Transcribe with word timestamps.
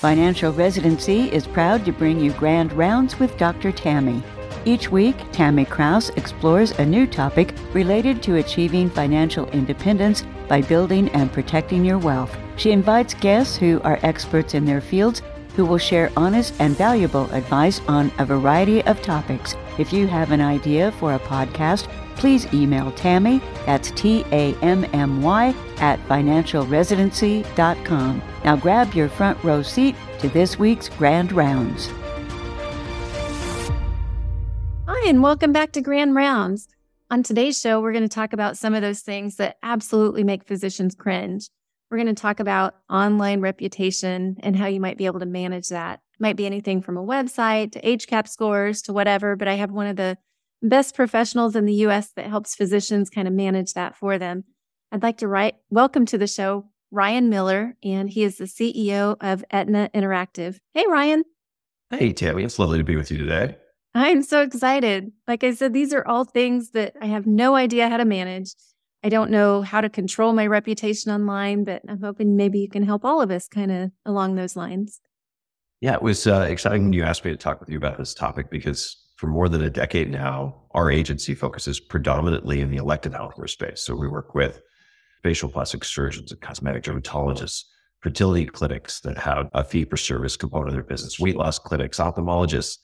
Financial 0.00 0.50
Residency 0.50 1.30
is 1.30 1.46
proud 1.46 1.84
to 1.84 1.92
bring 1.92 2.18
you 2.18 2.32
Grand 2.32 2.72
Rounds 2.72 3.18
with 3.18 3.36
Dr. 3.36 3.70
Tammy. 3.70 4.22
Each 4.64 4.90
week, 4.90 5.14
Tammy 5.30 5.66
Kraus 5.66 6.08
explores 6.16 6.70
a 6.70 6.86
new 6.86 7.06
topic 7.06 7.52
related 7.74 8.22
to 8.22 8.36
achieving 8.36 8.88
financial 8.88 9.46
independence 9.50 10.24
by 10.48 10.62
building 10.62 11.10
and 11.10 11.30
protecting 11.30 11.84
your 11.84 11.98
wealth. 11.98 12.34
She 12.56 12.70
invites 12.70 13.12
guests 13.12 13.56
who 13.56 13.78
are 13.82 13.98
experts 14.02 14.54
in 14.54 14.64
their 14.64 14.80
fields 14.80 15.20
who 15.54 15.66
will 15.66 15.76
share 15.76 16.10
honest 16.16 16.54
and 16.60 16.74
valuable 16.74 17.30
advice 17.32 17.82
on 17.86 18.10
a 18.18 18.24
variety 18.24 18.82
of 18.84 19.02
topics. 19.02 19.54
If 19.78 19.92
you 19.92 20.06
have 20.06 20.32
an 20.32 20.40
idea 20.40 20.92
for 20.92 21.12
a 21.12 21.18
podcast, 21.18 21.88
please 22.20 22.46
email 22.52 22.92
Tammy, 22.92 23.40
that's 23.64 23.90
T 23.92 24.26
A 24.30 24.54
M 24.56 24.84
M 24.92 25.22
Y, 25.22 25.54
at 25.78 25.98
financialresidency.com. 26.06 28.22
Now 28.44 28.56
grab 28.56 28.92
your 28.94 29.08
front 29.08 29.42
row 29.42 29.62
seat 29.62 29.96
to 30.18 30.28
this 30.28 30.58
week's 30.58 30.90
Grand 30.90 31.32
Rounds. 31.32 31.88
Hi, 34.86 35.08
and 35.08 35.22
welcome 35.22 35.52
back 35.52 35.72
to 35.72 35.80
Grand 35.80 36.14
Rounds. 36.14 36.68
On 37.10 37.22
today's 37.22 37.58
show, 37.58 37.80
we're 37.80 37.92
going 37.92 38.04
to 38.04 38.08
talk 38.08 38.34
about 38.34 38.58
some 38.58 38.74
of 38.74 38.82
those 38.82 39.00
things 39.00 39.36
that 39.36 39.56
absolutely 39.62 40.22
make 40.22 40.46
physicians 40.46 40.94
cringe. 40.94 41.48
We're 41.90 41.96
going 41.96 42.14
to 42.14 42.14
talk 42.14 42.38
about 42.38 42.76
online 42.88 43.40
reputation 43.40 44.36
and 44.40 44.54
how 44.54 44.66
you 44.66 44.78
might 44.78 44.98
be 44.98 45.06
able 45.06 45.18
to 45.20 45.26
manage 45.26 45.68
that. 45.68 46.00
Might 46.20 46.36
be 46.36 46.46
anything 46.46 46.82
from 46.82 46.98
a 46.98 47.02
website 47.02 47.72
to 47.72 47.80
HCAHPS 47.80 48.28
scores 48.28 48.82
to 48.82 48.92
whatever, 48.92 49.36
but 49.36 49.48
I 49.48 49.54
have 49.54 49.70
one 49.72 49.86
of 49.86 49.96
the 49.96 50.18
best 50.62 50.94
professionals 50.94 51.56
in 51.56 51.64
the 51.64 51.74
US 51.86 52.10
that 52.16 52.26
helps 52.26 52.54
physicians 52.54 53.10
kind 53.10 53.26
of 53.26 53.34
manage 53.34 53.72
that 53.74 53.96
for 53.96 54.18
them. 54.18 54.44
I'd 54.92 55.02
like 55.02 55.18
to 55.18 55.28
write 55.28 55.56
welcome 55.70 56.04
to 56.06 56.18
the 56.18 56.26
show 56.26 56.66
Ryan 56.90 57.28
Miller, 57.28 57.76
and 57.84 58.10
he 58.10 58.24
is 58.24 58.38
the 58.38 58.44
CEO 58.44 59.16
of 59.20 59.44
Etna 59.50 59.90
Interactive. 59.94 60.58
Hey, 60.74 60.84
Ryan. 60.88 61.22
Hey, 61.90 62.12
Tammy. 62.12 62.42
It's 62.42 62.58
lovely 62.58 62.78
to 62.78 62.84
be 62.84 62.96
with 62.96 63.10
you 63.10 63.18
today. 63.18 63.56
I'm 63.94 64.22
so 64.22 64.42
excited. 64.42 65.12
Like 65.28 65.44
I 65.44 65.54
said, 65.54 65.72
these 65.72 65.92
are 65.92 66.06
all 66.06 66.24
things 66.24 66.70
that 66.70 66.96
I 67.00 67.06
have 67.06 67.26
no 67.26 67.54
idea 67.54 67.88
how 67.88 67.96
to 67.96 68.04
manage. 68.04 68.54
I 69.02 69.08
don't 69.08 69.30
know 69.30 69.62
how 69.62 69.80
to 69.80 69.88
control 69.88 70.32
my 70.32 70.46
reputation 70.46 71.10
online, 71.12 71.64
but 71.64 71.82
I'm 71.88 72.02
hoping 72.02 72.36
maybe 72.36 72.58
you 72.58 72.68
can 72.68 72.82
help 72.82 73.04
all 73.04 73.22
of 73.22 73.30
us 73.30 73.48
kind 73.48 73.72
of 73.72 73.90
along 74.04 74.34
those 74.34 74.56
lines. 74.56 75.00
Yeah, 75.80 75.94
it 75.94 76.02
was 76.02 76.26
uh, 76.26 76.46
exciting 76.48 76.82
when 76.82 76.92
you 76.92 77.02
asked 77.02 77.24
me 77.24 77.30
to 77.30 77.36
talk 77.36 77.60
with 77.60 77.70
you 77.70 77.78
about 77.78 77.98
this 77.98 78.14
topic 78.14 78.50
because 78.50 78.96
for 79.20 79.26
more 79.26 79.50
than 79.50 79.62
a 79.62 79.68
decade 79.68 80.10
now, 80.10 80.62
our 80.70 80.90
agency 80.90 81.34
focuses 81.34 81.78
predominantly 81.78 82.62
in 82.62 82.70
the 82.70 82.78
elective 82.78 83.12
healthcare 83.12 83.50
space. 83.50 83.82
So 83.82 83.94
we 83.94 84.08
work 84.08 84.34
with 84.34 84.62
facial 85.22 85.50
plastic 85.50 85.84
surgeons 85.84 86.32
and 86.32 86.40
cosmetic 86.40 86.84
dermatologists, 86.84 87.64
fertility 88.00 88.46
clinics 88.46 89.00
that 89.00 89.18
have 89.18 89.50
a 89.52 89.62
fee 89.62 89.84
for 89.84 89.98
service 89.98 90.38
component 90.38 90.68
of 90.68 90.74
their 90.74 90.84
business, 90.84 91.20
weight 91.20 91.36
loss 91.36 91.58
clinics, 91.58 91.98
ophthalmologists, 91.98 92.78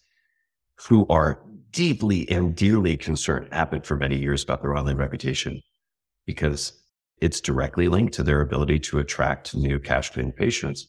who 0.87 1.07
are 1.09 1.43
deeply 1.71 2.29
and 2.31 2.55
dearly 2.55 2.99
concerned, 2.99 3.49
have 3.51 3.73
for 3.87 3.97
many 3.97 4.19
years 4.19 4.45
about 4.45 4.61
their 4.61 4.77
online 4.77 4.99
reputation 4.99 5.63
because 6.27 6.83
it's 7.23 7.41
directly 7.41 7.89
linked 7.89 8.13
to 8.13 8.23
their 8.23 8.43
ability 8.43 8.79
to 8.81 8.99
attract 8.99 9.57
new 9.57 9.79
cash 9.79 10.13
paying 10.13 10.33
patients. 10.33 10.89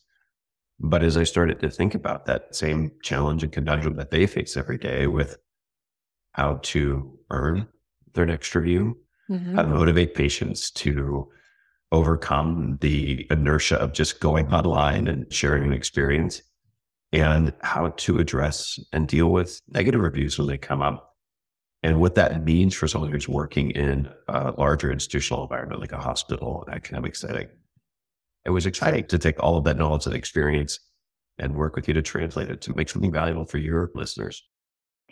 But 0.79 1.03
as 1.03 1.17
I 1.17 1.23
started 1.23 1.59
to 1.61 1.71
think 1.71 1.95
about 1.95 2.25
that 2.25 2.55
same 2.55 2.91
challenge 3.01 3.43
and 3.43 3.51
conundrum 3.51 3.95
that 3.95 4.11
they 4.11 4.27
face 4.27 4.55
every 4.55 4.77
day 4.77 5.07
with 5.07 5.37
how 6.33 6.59
to 6.63 7.17
earn 7.31 7.67
their 8.13 8.25
next 8.25 8.53
review, 8.53 8.97
mm-hmm. 9.29 9.55
how 9.55 9.63
to 9.63 9.67
motivate 9.67 10.13
patients 10.13 10.69
to 10.71 11.27
overcome 11.91 12.77
the 12.81 13.25
inertia 13.31 13.77
of 13.77 13.93
just 13.93 14.19
going 14.19 14.53
online 14.53 15.07
and 15.07 15.31
sharing 15.33 15.63
an 15.63 15.73
experience, 15.73 16.41
and 17.13 17.53
how 17.61 17.89
to 17.97 18.19
address 18.19 18.77
and 18.91 19.07
deal 19.07 19.31
with 19.31 19.61
negative 19.69 20.01
reviews 20.01 20.37
when 20.37 20.47
they 20.47 20.57
come 20.57 20.81
up. 20.81 21.15
And 21.83 22.01
what 22.01 22.15
that 22.15 22.43
means 22.43 22.75
for 22.75 22.87
someone 22.87 23.11
who's 23.11 23.29
working 23.29 23.71
in 23.71 24.09
a 24.27 24.51
larger 24.57 24.91
institutional 24.91 25.43
environment 25.43 25.79
like 25.79 25.93
a 25.93 25.97
hospital, 25.97 26.63
an 26.67 26.73
academic 26.73 27.15
setting. 27.15 27.47
It 28.47 28.51
was 28.51 28.65
exciting 28.65 29.05
to 29.07 29.19
take 29.19 29.43
all 29.43 29.57
of 29.57 29.65
that 29.65 29.77
knowledge 29.77 30.05
and 30.05 30.15
experience 30.15 30.79
and 31.37 31.53
work 31.53 31.75
with 31.75 31.87
you 31.89 31.93
to 31.93 32.01
translate 32.01 32.49
it 32.49 32.61
to 32.61 32.73
make 32.75 32.87
something 32.87 33.11
valuable 33.11 33.45
for 33.45 33.57
your 33.57 33.91
listeners. 33.93 34.41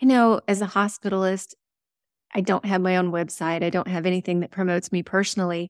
I 0.02 0.06
know 0.06 0.40
as 0.48 0.62
a 0.62 0.68
hospitalist, 0.68 1.54
I 2.34 2.40
don't 2.40 2.66
have 2.66 2.80
my 2.80 2.96
own 2.96 3.12
website. 3.12 3.62
I 3.62 3.70
don't 3.70 3.90
have 3.90 4.06
anything 4.06 4.40
that 4.40 4.52
promotes 4.52 4.92
me 4.94 5.04
personally, 5.04 5.70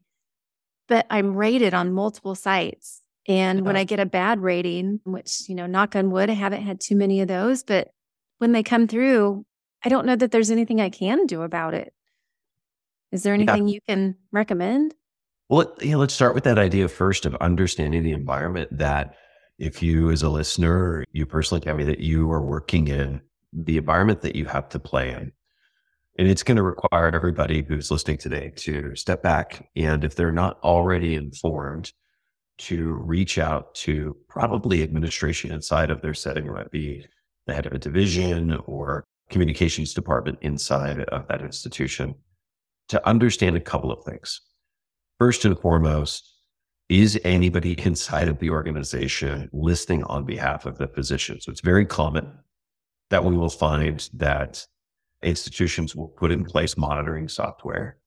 but 0.88 1.08
I'm 1.10 1.36
rated 1.36 1.74
on 1.74 1.92
multiple 1.92 2.36
sites 2.36 3.02
and 3.28 3.60
yeah. 3.60 3.66
when 3.66 3.76
uh-huh. 3.76 3.82
I 3.82 3.86
get 3.86 4.00
a 4.00 4.06
bad 4.06 4.42
rating, 4.42 5.00
which, 5.04 5.50
you 5.50 5.56
know, 5.56 5.66
knock 5.66 5.96
on 5.96 6.12
wood, 6.12 6.30
I 6.30 6.34
haven't 6.34 6.62
had 6.62 6.80
too 6.80 6.96
many 6.96 7.22
of 7.22 7.28
those, 7.28 7.64
but 7.64 7.90
when 8.38 8.52
they 8.52 8.62
come 8.62 8.88
through, 8.88 9.44
I 9.84 9.90
don't 9.90 10.06
know 10.06 10.16
that 10.16 10.32
there's 10.32 10.52
anything 10.52 10.80
I 10.80 10.90
can 10.90 11.26
do 11.26 11.42
about 11.42 11.74
it. 11.74 11.94
Is 13.12 13.24
there 13.24 13.34
anything 13.34 13.68
yeah. 13.68 13.74
you 13.74 13.80
can 13.88 14.16
recommend? 14.32 14.94
Well, 15.50 15.76
yeah, 15.82 15.98
let's 15.98 16.14
start 16.14 16.34
with 16.34 16.44
that 16.46 16.58
idea 16.58 16.88
first 16.88 17.26
of 17.26 17.36
understanding 17.36 18.04
the 18.04 18.14
environment 18.14 18.76
that 18.78 19.16
if 19.60 19.84
you, 19.84 20.10
as 20.10 20.24
a 20.24 20.30
listener, 20.30 21.06
you 21.12 21.26
personally 21.26 21.62
tell 21.62 21.76
me 21.76 21.84
that 21.84 22.00
you 22.00 22.32
are 22.32 22.44
working 22.44 22.88
in 22.88 23.22
the 23.54 23.78
environment 23.78 24.22
that 24.22 24.36
you 24.36 24.46
have 24.46 24.70
to 24.70 24.80
play 24.80 25.12
in. 25.12 25.32
And 26.18 26.28
it's 26.28 26.44
going 26.44 26.58
to 26.58 26.64
require 26.64 27.10
everybody 27.14 27.64
who's 27.64 27.92
listening 27.92 28.18
today 28.18 28.54
to 28.58 28.96
step 28.96 29.22
back. 29.22 29.70
And 29.76 30.04
if 30.04 30.16
they're 30.16 30.32
not 30.32 30.60
already 30.64 31.16
informed, 31.16 31.92
to 32.58 32.94
reach 32.94 33.38
out 33.38 33.76
to 33.76 34.16
probably 34.30 34.82
administration 34.82 35.52
inside 35.52 35.92
of 35.92 36.02
their 36.02 36.14
setting. 36.14 36.46
It 36.46 36.54
might 36.54 36.72
be 36.72 37.06
the 37.48 37.54
head 37.54 37.66
of 37.66 37.74
a 37.74 37.80
division 37.80 38.54
or 38.66 39.04
communications 39.30 39.94
department 39.94 40.40
inside 40.42 41.02
of 41.02 41.28
that 41.28 41.42
institution 41.42 42.16
to 42.88 43.08
understand 43.08 43.58
a 43.58 43.62
couple 43.62 43.92
of 43.92 44.04
things. 44.06 44.42
First 45.20 45.46
and 45.46 45.58
foremost, 45.58 46.34
is 46.90 47.20
anybody 47.24 47.80
inside 47.86 48.28
of 48.28 48.40
the 48.40 48.50
organization 48.50 49.50
listening 49.54 50.04
on 50.04 50.26
behalf 50.26 50.66
of 50.66 50.78
the 50.78 50.88
physician? 50.88 51.40
So 51.40 51.52
it's 51.52 51.62
very 51.62 51.86
common 51.86 52.32
that 53.10 53.24
we 53.24 53.38
will 53.38 53.50
find 53.50 54.08
that 54.14 54.66
institutions 55.24 55.96
will 55.96 56.10
put 56.10 56.32
in 56.32 56.44
place 56.44 56.78
monitoring 56.78 57.30
software 57.30 57.98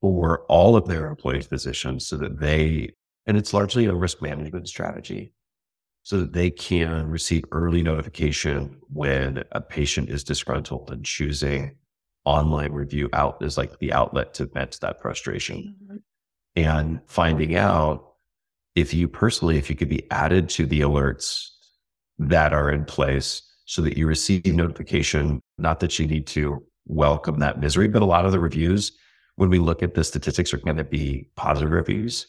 for 0.00 0.44
all 0.48 0.74
of 0.74 0.86
their 0.86 1.06
employee 1.06 1.42
physicians 1.42 2.06
so 2.06 2.16
that 2.16 2.40
they 2.40 2.90
and 3.26 3.36
it's 3.36 3.52
largely 3.52 3.86
a 3.86 3.94
risk 3.94 4.22
management 4.22 4.68
strategy 4.68 5.32
so 6.02 6.20
that 6.20 6.32
they 6.32 6.48
can 6.50 7.08
receive 7.08 7.44
early 7.50 7.82
notification 7.82 8.76
when 8.92 9.42
a 9.52 9.60
patient 9.60 10.08
is 10.08 10.22
disgruntled 10.22 10.90
and 10.90 11.04
choosing 11.04 11.76
online 12.26 12.72
review 12.72 13.08
out 13.12 13.38
is 13.40 13.56
like 13.56 13.78
the 13.78 13.92
outlet 13.92 14.34
to 14.34 14.46
vent 14.46 14.78
that 14.80 15.00
frustration. 15.00 15.74
Mm-hmm. 15.82 15.96
And 16.56 17.00
finding 17.06 17.56
out 17.56 18.12
if 18.74 18.92
you 18.92 19.08
personally, 19.08 19.56
if 19.56 19.70
you 19.70 19.76
could 19.76 19.88
be 19.88 20.10
added 20.10 20.48
to 20.50 20.66
the 20.66 20.80
alerts 20.80 21.48
that 22.18 22.52
are 22.52 22.70
in 22.70 22.84
place 22.84 23.42
so 23.64 23.82
that 23.82 23.96
you 23.96 24.06
receive 24.06 24.44
notification, 24.46 25.40
not 25.58 25.80
that 25.80 25.98
you 25.98 26.06
need 26.06 26.26
to 26.28 26.62
welcome 26.86 27.38
that 27.40 27.60
misery, 27.60 27.88
but 27.88 28.02
a 28.02 28.06
lot 28.06 28.26
of 28.26 28.32
the 28.32 28.40
reviews, 28.40 28.92
when 29.36 29.50
we 29.50 29.58
look 29.58 29.82
at 29.82 29.94
the 29.94 30.04
statistics, 30.04 30.52
are 30.52 30.58
going 30.58 30.76
to 30.76 30.84
be 30.84 31.28
positive 31.36 31.70
reviews. 31.70 32.26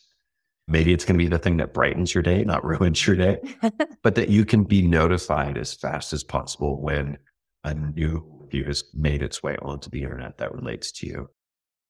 Maybe 0.68 0.94
it's 0.94 1.06
going 1.06 1.18
to 1.18 1.24
be 1.24 1.30
the 1.30 1.40
thing 1.40 1.58
that 1.58 1.74
brightens 1.74 2.14
your 2.14 2.24
day, 2.24 2.44
not 2.44 2.64
ruins 2.66 3.06
your 3.06 3.16
day, 3.16 3.40
but 4.04 4.16
that 4.16 4.30
you 4.30 4.46
can 4.46 4.64
be 4.64 4.82
notified 4.82 5.58
as 5.58 5.74
fast 5.74 6.12
as 6.14 6.24
possible 6.24 6.82
when 6.82 7.18
a 7.64 7.74
new 7.74 8.37
review 8.48 8.66
has 8.66 8.84
made 8.94 9.22
its 9.22 9.44
way 9.44 9.58
onto 9.62 9.90
the 9.90 10.04
internet 10.04 10.38
that 10.38 10.54
relates 10.54 10.92
to 10.94 11.08
you. 11.08 11.30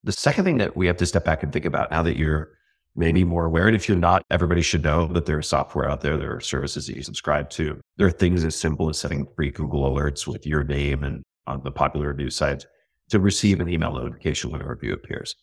The 0.03 0.12
second 0.12 0.45
thing 0.45 0.57
that 0.57 0.75
we 0.75 0.88
have 0.88 0.97
to 0.97 1.06
step 1.06 1.25
back 1.25 1.44
and 1.44 1.51
think 1.51 1.66
about 1.66 1.91
now 1.91 2.03
that 2.03 2.18
you're 2.18 2.51
maybe 2.95 3.23
more 3.23 3.45
aware, 3.45 3.68
and 3.68 3.75
if 3.75 3.88
you're 3.88 3.97
not, 3.97 4.23
everybody 4.31 4.62
should 4.62 4.84
know 4.84 5.07
that 5.07 5.25
there's 5.25 5.47
software 5.47 5.90
out 5.90 6.01
there, 6.01 6.18
there 6.18 6.35
are 6.35 6.41
services 6.41 6.88
that 6.88 6.95
you 6.95 7.03
subscribe 7.03 7.50
to. 7.51 7.80
There 7.98 8.07
are 8.07 8.12
things 8.12 8.44
as 8.44 8.56
simple 8.56 8.89
as 8.89 8.98
setting 8.98 9.27
free 9.36 9.51
Google 9.51 9.83
alerts 9.83 10.25
with 10.25 10.45
your 10.45 10.63
name 10.63 11.04
and 11.04 11.24
on 11.45 11.62
the 11.63 11.71
popular 11.71 12.09
review 12.09 12.30
sites 12.30 12.65
to 13.10 13.19
receive 13.19 13.60
an 13.60 13.69
email 13.69 13.94
notification 13.94 14.51
when 14.51 14.62
a 14.62 14.68
review 14.68 14.94
appears. 14.94 15.36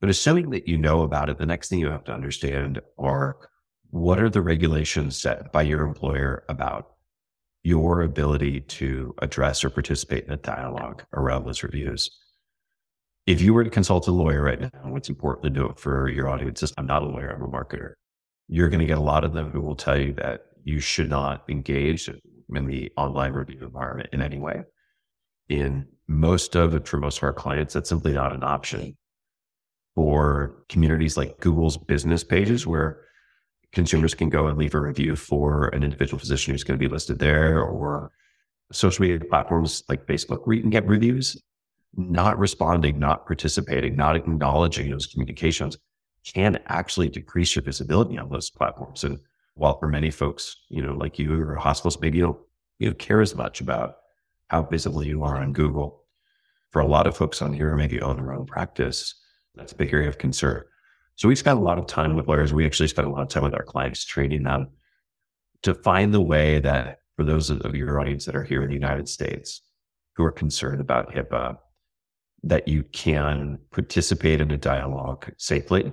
But 0.00 0.10
assuming 0.10 0.50
that 0.50 0.68
you 0.68 0.76
know 0.76 1.02
about 1.02 1.30
it, 1.30 1.38
the 1.38 1.46
next 1.46 1.68
thing 1.68 1.78
you 1.78 1.90
have 1.90 2.04
to 2.04 2.12
understand 2.12 2.80
are 2.98 3.36
what 3.90 4.20
are 4.20 4.28
the 4.28 4.42
regulations 4.42 5.16
set 5.16 5.52
by 5.52 5.62
your 5.62 5.82
employer 5.82 6.44
about 6.48 6.95
your 7.66 8.02
ability 8.02 8.60
to 8.60 9.12
address 9.22 9.64
or 9.64 9.70
participate 9.70 10.24
in 10.24 10.32
a 10.32 10.36
dialogue 10.36 11.02
around 11.14 11.44
those 11.44 11.64
reviews. 11.64 12.12
If 13.26 13.40
you 13.40 13.52
were 13.52 13.64
to 13.64 13.70
consult 13.70 14.06
a 14.06 14.12
lawyer 14.12 14.40
right 14.40 14.60
now, 14.60 14.70
what's 14.84 15.08
important 15.08 15.42
to 15.42 15.50
do 15.50 15.66
it 15.66 15.80
for 15.80 16.08
your 16.08 16.28
audience. 16.28 16.62
is 16.62 16.72
I'm 16.78 16.86
not 16.86 17.02
a 17.02 17.06
lawyer, 17.06 17.28
I'm 17.28 17.42
a 17.42 17.48
marketer. 17.48 17.94
You're 18.46 18.68
going 18.68 18.82
to 18.82 18.86
get 18.86 18.98
a 18.98 19.02
lot 19.02 19.24
of 19.24 19.32
them 19.32 19.50
who 19.50 19.60
will 19.60 19.74
tell 19.74 19.98
you 19.98 20.12
that 20.12 20.42
you 20.62 20.78
should 20.78 21.10
not 21.10 21.42
engage 21.48 22.08
in 22.08 22.66
the 22.66 22.92
online 22.96 23.32
review 23.32 23.58
environment 23.62 24.10
in 24.12 24.22
any 24.22 24.38
way. 24.38 24.62
In 25.48 25.88
most 26.06 26.54
of 26.54 26.72
it, 26.72 26.86
for 26.86 26.98
most 26.98 27.16
of 27.16 27.24
our 27.24 27.32
clients, 27.32 27.74
that's 27.74 27.88
simply 27.88 28.12
not 28.12 28.32
an 28.32 28.44
option 28.44 28.96
for 29.96 30.62
communities 30.68 31.16
like 31.16 31.40
Google's 31.40 31.78
business 31.78 32.22
pages, 32.22 32.64
where 32.64 33.05
consumers 33.76 34.14
can 34.14 34.30
go 34.30 34.46
and 34.46 34.56
leave 34.56 34.74
a 34.74 34.80
review 34.80 35.14
for 35.14 35.68
an 35.68 35.84
individual 35.84 36.18
physician 36.18 36.54
who's 36.54 36.64
going 36.64 36.78
to 36.78 36.88
be 36.88 36.90
listed 36.90 37.18
there 37.18 37.60
or 37.60 38.10
social 38.72 39.02
media 39.02 39.20
platforms 39.20 39.82
like 39.90 40.06
Facebook 40.06 40.46
where 40.46 40.56
you 40.56 40.62
can 40.62 40.70
get 40.70 40.86
reviews, 40.86 41.36
not 41.94 42.38
responding, 42.38 42.98
not 42.98 43.26
participating, 43.26 43.94
not 43.94 44.16
acknowledging 44.16 44.90
those 44.90 45.06
communications 45.06 45.76
can 46.24 46.58
actually 46.68 47.10
decrease 47.10 47.54
your 47.54 47.62
visibility 47.62 48.16
on 48.16 48.30
those 48.30 48.48
platforms. 48.48 49.04
And 49.04 49.18
while 49.56 49.78
for 49.78 49.88
many 49.88 50.10
folks, 50.10 50.56
you 50.70 50.80
know, 50.80 50.94
like 50.94 51.18
you 51.18 51.38
or 51.38 51.54
hospitals, 51.56 52.00
maybe 52.00 52.16
you 52.16 52.24
don't, 52.24 52.40
you 52.78 52.88
don't 52.88 52.98
care 52.98 53.20
as 53.20 53.34
much 53.34 53.60
about 53.60 53.96
how 54.48 54.62
visible 54.62 55.04
you 55.04 55.22
are 55.22 55.36
on 55.36 55.52
Google. 55.52 56.02
For 56.70 56.80
a 56.80 56.86
lot 56.86 57.06
of 57.06 57.14
folks 57.14 57.42
on 57.42 57.52
here, 57.52 57.76
maybe 57.76 58.00
own 58.00 58.16
their 58.16 58.32
own 58.32 58.46
practice, 58.46 59.14
that's 59.54 59.72
a 59.72 59.76
big 59.76 59.92
area 59.92 60.08
of 60.08 60.16
concern. 60.16 60.64
So 61.16 61.28
we 61.28 61.34
spent 61.34 61.58
a 61.58 61.62
lot 61.62 61.78
of 61.78 61.86
time 61.86 62.14
with 62.14 62.28
lawyers. 62.28 62.52
We 62.52 62.66
actually 62.66 62.88
spent 62.88 63.08
a 63.08 63.10
lot 63.10 63.22
of 63.22 63.28
time 63.28 63.42
with 63.42 63.54
our 63.54 63.64
clients 63.64 64.04
training 64.04 64.42
them 64.42 64.68
to 65.62 65.74
find 65.74 66.12
the 66.12 66.20
way 66.20 66.60
that 66.60 67.00
for 67.16 67.24
those 67.24 67.48
of 67.48 67.74
your 67.74 67.98
audience 67.98 68.26
that 68.26 68.36
are 68.36 68.44
here 68.44 68.62
in 68.62 68.68
the 68.68 68.74
United 68.74 69.08
States 69.08 69.62
who 70.14 70.24
are 70.24 70.32
concerned 70.32 70.80
about 70.80 71.14
HIPAA, 71.14 71.56
that 72.42 72.68
you 72.68 72.82
can 72.84 73.58
participate 73.70 74.42
in 74.42 74.50
a 74.50 74.58
dialogue 74.58 75.32
safely. 75.38 75.84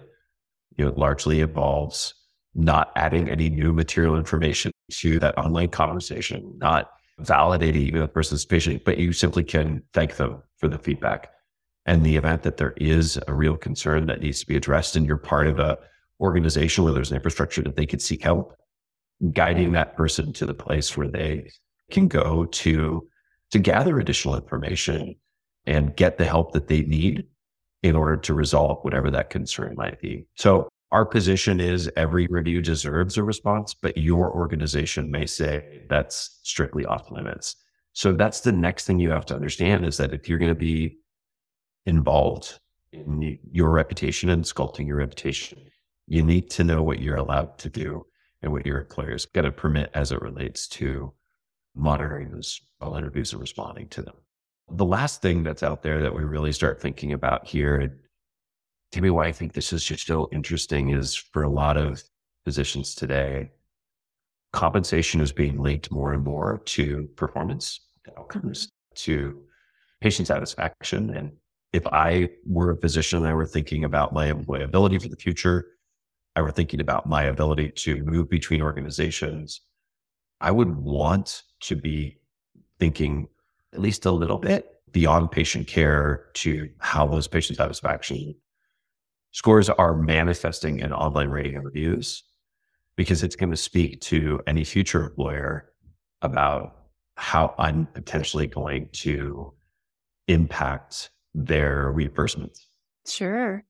You 0.76 0.86
know, 0.86 0.92
it 0.92 0.98
largely 0.98 1.40
involves 1.40 2.14
not 2.54 2.92
adding 2.98 3.30
any 3.30 3.50
new 3.50 3.72
material 3.72 4.18
information 4.18 4.72
to 4.92 5.20
that 5.20 5.38
online 5.38 5.70
conversation, 5.70 6.54
not 6.58 6.92
validating 7.22 7.76
even 7.76 8.02
the 8.02 8.08
person's 8.08 8.46
patient, 8.46 8.84
but 8.84 8.98
you 8.98 9.14
simply 9.14 9.44
can 9.44 9.82
thank 9.94 10.18
them 10.18 10.44
for 10.58 10.68
the 10.68 10.78
feedback 10.78 11.30
and 11.86 12.04
the 12.04 12.16
event 12.16 12.44
that 12.44 12.58
there 12.58 12.74
is 12.78 13.20
a 13.28 13.34
real 13.34 13.58
concern 13.58 14.06
that 14.08 14.22
needs 14.22 14.40
to 14.40 14.48
be 14.48 14.56
addressed 14.56 14.96
and 14.96 15.06
you're 15.06 15.18
part 15.18 15.48
of 15.48 15.60
a 15.60 15.78
organization 16.20 16.84
where 16.84 16.94
there's 16.94 17.12
an 17.12 17.18
infrastructure 17.18 17.62
that 17.62 17.76
they 17.76 17.86
could 17.86 18.02
seek 18.02 18.24
help, 18.24 18.56
guiding 19.34 19.74
that 19.74 19.96
person 19.96 20.32
to 20.34 20.46
the 20.46 20.54
place 20.54 20.96
where 20.96 21.10
they 21.10 21.50
can 21.92 22.08
go 22.08 22.46
to 22.46 23.08
to 23.52 23.60
gather 23.60 24.00
additional 24.00 24.36
information 24.36 25.16
and 25.66 25.96
get 25.96 26.18
the 26.18 26.26
help 26.26 26.54
that 26.54 26.68
they 26.68 26.82
need 26.82 27.26
in 27.84 27.96
order 27.96 28.18
to 28.18 28.34
resolve 28.34 28.80
whatever 28.84 29.12
that 29.12 29.30
concern 29.30 29.76
might 29.76 30.00
be. 30.00 30.26
So 30.36 30.70
our 30.92 31.06
position 31.06 31.60
is 31.60 31.90
every 31.96 32.28
review 32.28 32.62
deserves 32.62 33.18
a 33.18 33.24
response, 33.24 33.74
but 33.74 33.98
your 33.98 34.32
organization 34.32 35.12
may 35.12 35.26
say 35.26 35.84
that's 35.90 36.40
strictly 36.44 36.86
off 36.86 37.12
limits. 37.12 37.56
So 37.94 38.14
that's 38.14 38.42
the 38.42 38.52
next 38.52 38.86
thing 38.86 39.00
you 39.00 39.12
have 39.12 39.26
to 39.28 39.36
understand 39.36 39.86
is 39.86 39.98
that 39.98 40.14
if 40.14 40.28
you're 40.28 40.40
going 40.40 40.50
to 40.50 40.56
be 40.56 40.98
involved 41.86 42.60
in 42.92 43.06
mm-hmm. 43.06 43.48
your 43.52 43.70
reputation 43.70 44.30
and 44.30 44.44
sculpting 44.44 44.88
your 44.88 44.98
reputation. 44.98 45.60
You 46.08 46.24
need 46.24 46.50
to 46.52 46.64
know 46.64 46.84
what 46.84 47.02
you're 47.02 47.18
allowed 47.18 47.58
to 47.60 47.70
do 47.70 48.06
and 48.42 48.52
what 48.52 48.66
your 48.66 48.82
employer's 48.82 49.26
got 49.26 49.42
to 49.42 49.52
permit 49.52 49.90
as 49.94 50.12
it 50.12 50.22
relates 50.22 50.68
to 50.68 51.14
monitoring 51.76 52.30
those 52.30 52.62
all 52.82 52.96
interviews 52.96 53.32
and 53.32 53.42
responding 53.42 53.88
to 53.90 54.02
them. 54.02 54.16
The 54.70 54.86
last 54.86 55.22
thing 55.22 55.44
that's 55.44 55.64
out 55.64 55.82
there 55.82 56.02
that 56.02 56.16
we 56.16 56.24
really 56.24 56.52
start 56.52 56.82
thinking 56.82 57.14
about 57.14 57.48
here, 57.48 57.78
and 57.78 59.02
me 59.02 59.10
why 59.10 59.26
I 59.26 59.32
think 59.32 59.54
this 59.54 59.74
is 59.74 59.84
just 59.84 60.06
so 60.06 60.30
interesting, 60.32 60.90
is 60.90 61.16
for 61.16 61.44
a 61.44 61.50
lot 61.50 61.78
of 61.78 62.04
physicians 62.46 62.94
today, 62.94 63.52
compensation 64.52 65.20
is 65.20 65.32
being 65.32 65.62
linked 65.62 65.92
more 65.92 66.14
and 66.14 66.24
more 66.24 66.62
to 66.66 67.10
performance 67.16 67.80
outcomes, 68.18 68.66
mm-hmm. 68.68 68.96
to 68.96 69.42
patient 70.02 70.28
satisfaction 70.28 71.10
and 71.16 71.32
if 71.74 71.86
I 71.88 72.30
were 72.46 72.72
a 72.72 72.78
physician 72.78 73.20
and 73.20 73.28
I 73.28 73.34
were 73.34 73.48
thinking 73.48 73.84
about 73.84 74.14
my 74.14 74.32
employability 74.32 75.02
for 75.02 75.10
the 75.10 75.16
future, 75.16 75.66
I 76.36 76.42
were 76.42 76.52
thinking 76.52 76.80
about 76.80 77.08
my 77.08 77.24
ability 77.24 77.72
to 77.78 78.04
move 78.04 78.30
between 78.30 78.62
organizations, 78.62 79.62
I 80.40 80.52
would 80.52 80.78
want 80.78 81.44
to 81.62 81.76
be 81.76 82.18
thinking 82.80 83.28
at 83.74 83.80
least 83.80 84.06
a 84.06 84.12
little 84.12 84.38
bit 84.38 84.70
beyond 84.92 85.32
patient 85.32 85.68
care 85.68 86.26
to 86.36 86.70
how 86.78 87.08
those 87.08 87.28
patient 87.28 87.58
satisfaction 87.58 88.36
scores 89.32 89.70
are 89.70 89.96
manifesting 89.96 90.80
in 90.80 90.94
online 90.94 91.30
rating 91.30 91.60
reviews, 91.60 92.24
because 92.96 93.24
it's 93.24 93.36
going 93.36 93.50
to 93.50 93.58
speak 93.58 94.00
to 94.02 94.40
any 94.46 94.64
future 94.64 95.04
employer 95.06 95.72
about 96.22 96.76
how 97.16 97.56
I'm 97.58 97.88
potentially 97.88 98.46
going 98.46 98.90
to 98.94 99.54
impact 100.28 101.10
their 101.34 101.92
reimbursements. 101.94 102.60
Sure. 103.08 103.64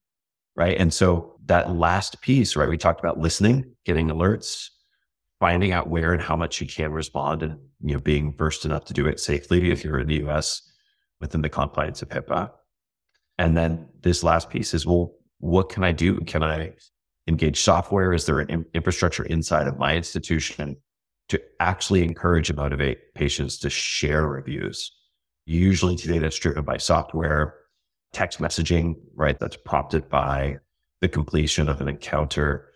Right. 0.55 0.77
And 0.77 0.93
so 0.93 1.35
that 1.45 1.75
last 1.75 2.21
piece, 2.21 2.55
right, 2.55 2.69
we 2.69 2.77
talked 2.77 2.99
about 2.99 3.19
listening, 3.19 3.73
getting 3.85 4.09
alerts, 4.09 4.69
finding 5.39 5.71
out 5.71 5.89
where 5.89 6.13
and 6.13 6.21
how 6.21 6.35
much 6.35 6.61
you 6.61 6.67
can 6.67 6.91
respond 6.91 7.43
and, 7.43 7.59
you 7.81 7.93
know, 7.93 7.99
being 7.99 8.35
versed 8.37 8.65
enough 8.65 8.85
to 8.85 8.93
do 8.93 9.07
it 9.07 9.19
safely 9.19 9.71
if 9.71 9.83
you're 9.83 9.99
in 9.99 10.07
the 10.07 10.23
US 10.27 10.61
within 11.19 11.41
the 11.41 11.49
confines 11.49 12.01
of 12.01 12.09
HIPAA. 12.09 12.51
And 13.37 13.57
then 13.57 13.87
this 14.01 14.23
last 14.23 14.49
piece 14.49 14.73
is, 14.73 14.85
well, 14.85 15.15
what 15.39 15.69
can 15.69 15.83
I 15.83 15.91
do? 15.91 16.19
Can 16.21 16.43
I 16.43 16.73
engage 17.27 17.61
software? 17.61 18.13
Is 18.13 18.25
there 18.25 18.39
an 18.39 18.65
infrastructure 18.73 19.23
inside 19.23 19.67
of 19.67 19.77
my 19.77 19.95
institution 19.95 20.77
to 21.29 21.41
actually 21.59 22.03
encourage 22.03 22.49
and 22.49 22.57
motivate 22.57 23.13
patients 23.15 23.57
to 23.59 23.69
share 23.69 24.27
reviews? 24.27 24.91
Usually 25.45 25.95
today 25.95 26.19
that's 26.19 26.39
driven 26.39 26.63
by 26.63 26.77
software, 26.77 27.55
text 28.13 28.39
messaging, 28.39 28.95
right? 29.15 29.37
That's 29.39 29.57
prompted 29.57 30.09
by 30.09 30.57
the 31.01 31.09
completion 31.09 31.67
of 31.67 31.81
an 31.81 31.89
encounter 31.89 32.69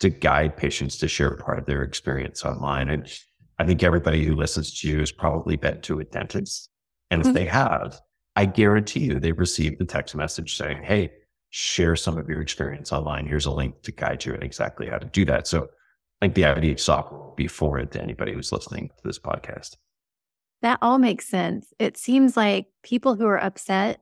to 0.00 0.08
guide 0.08 0.56
patients 0.56 0.96
to 0.98 1.08
share 1.08 1.36
part 1.36 1.58
of 1.58 1.66
their 1.66 1.82
experience 1.82 2.44
online. 2.44 2.88
And 2.88 3.06
I 3.58 3.66
think 3.66 3.82
everybody 3.82 4.24
who 4.24 4.34
listens 4.34 4.80
to 4.80 4.88
you 4.88 5.00
has 5.00 5.12
probably 5.12 5.56
been 5.56 5.80
to 5.82 6.00
a 6.00 6.04
dentist. 6.04 6.70
And 7.10 7.20
if 7.20 7.26
mm-hmm. 7.26 7.34
they 7.34 7.44
have, 7.46 8.00
I 8.36 8.46
guarantee 8.46 9.00
you 9.00 9.20
they've 9.20 9.38
received 9.38 9.78
the 9.78 9.84
text 9.84 10.14
message 10.14 10.56
saying, 10.56 10.82
Hey, 10.82 11.12
share 11.50 11.94
some 11.94 12.18
of 12.18 12.28
your 12.28 12.40
experience 12.40 12.92
online. 12.92 13.26
Here's 13.26 13.46
a 13.46 13.52
link 13.52 13.82
to 13.82 13.92
guide 13.92 14.24
you 14.24 14.34
in 14.34 14.42
exactly 14.42 14.88
how 14.88 14.98
to 14.98 15.06
do 15.06 15.24
that. 15.26 15.46
So 15.46 15.68
I 16.20 16.26
think 16.26 16.34
the 16.34 16.44
of 16.44 16.80
software 16.80 17.20
will 17.20 17.34
be 17.36 17.46
foreign 17.46 17.88
to 17.88 18.02
anybody 18.02 18.32
who's 18.32 18.50
listening 18.50 18.88
to 18.88 19.02
this 19.04 19.18
podcast. 19.18 19.76
That 20.64 20.78
all 20.80 20.98
makes 20.98 21.28
sense. 21.28 21.74
It 21.78 21.98
seems 21.98 22.38
like 22.38 22.68
people 22.82 23.16
who 23.16 23.26
are 23.26 23.36
upset 23.36 24.00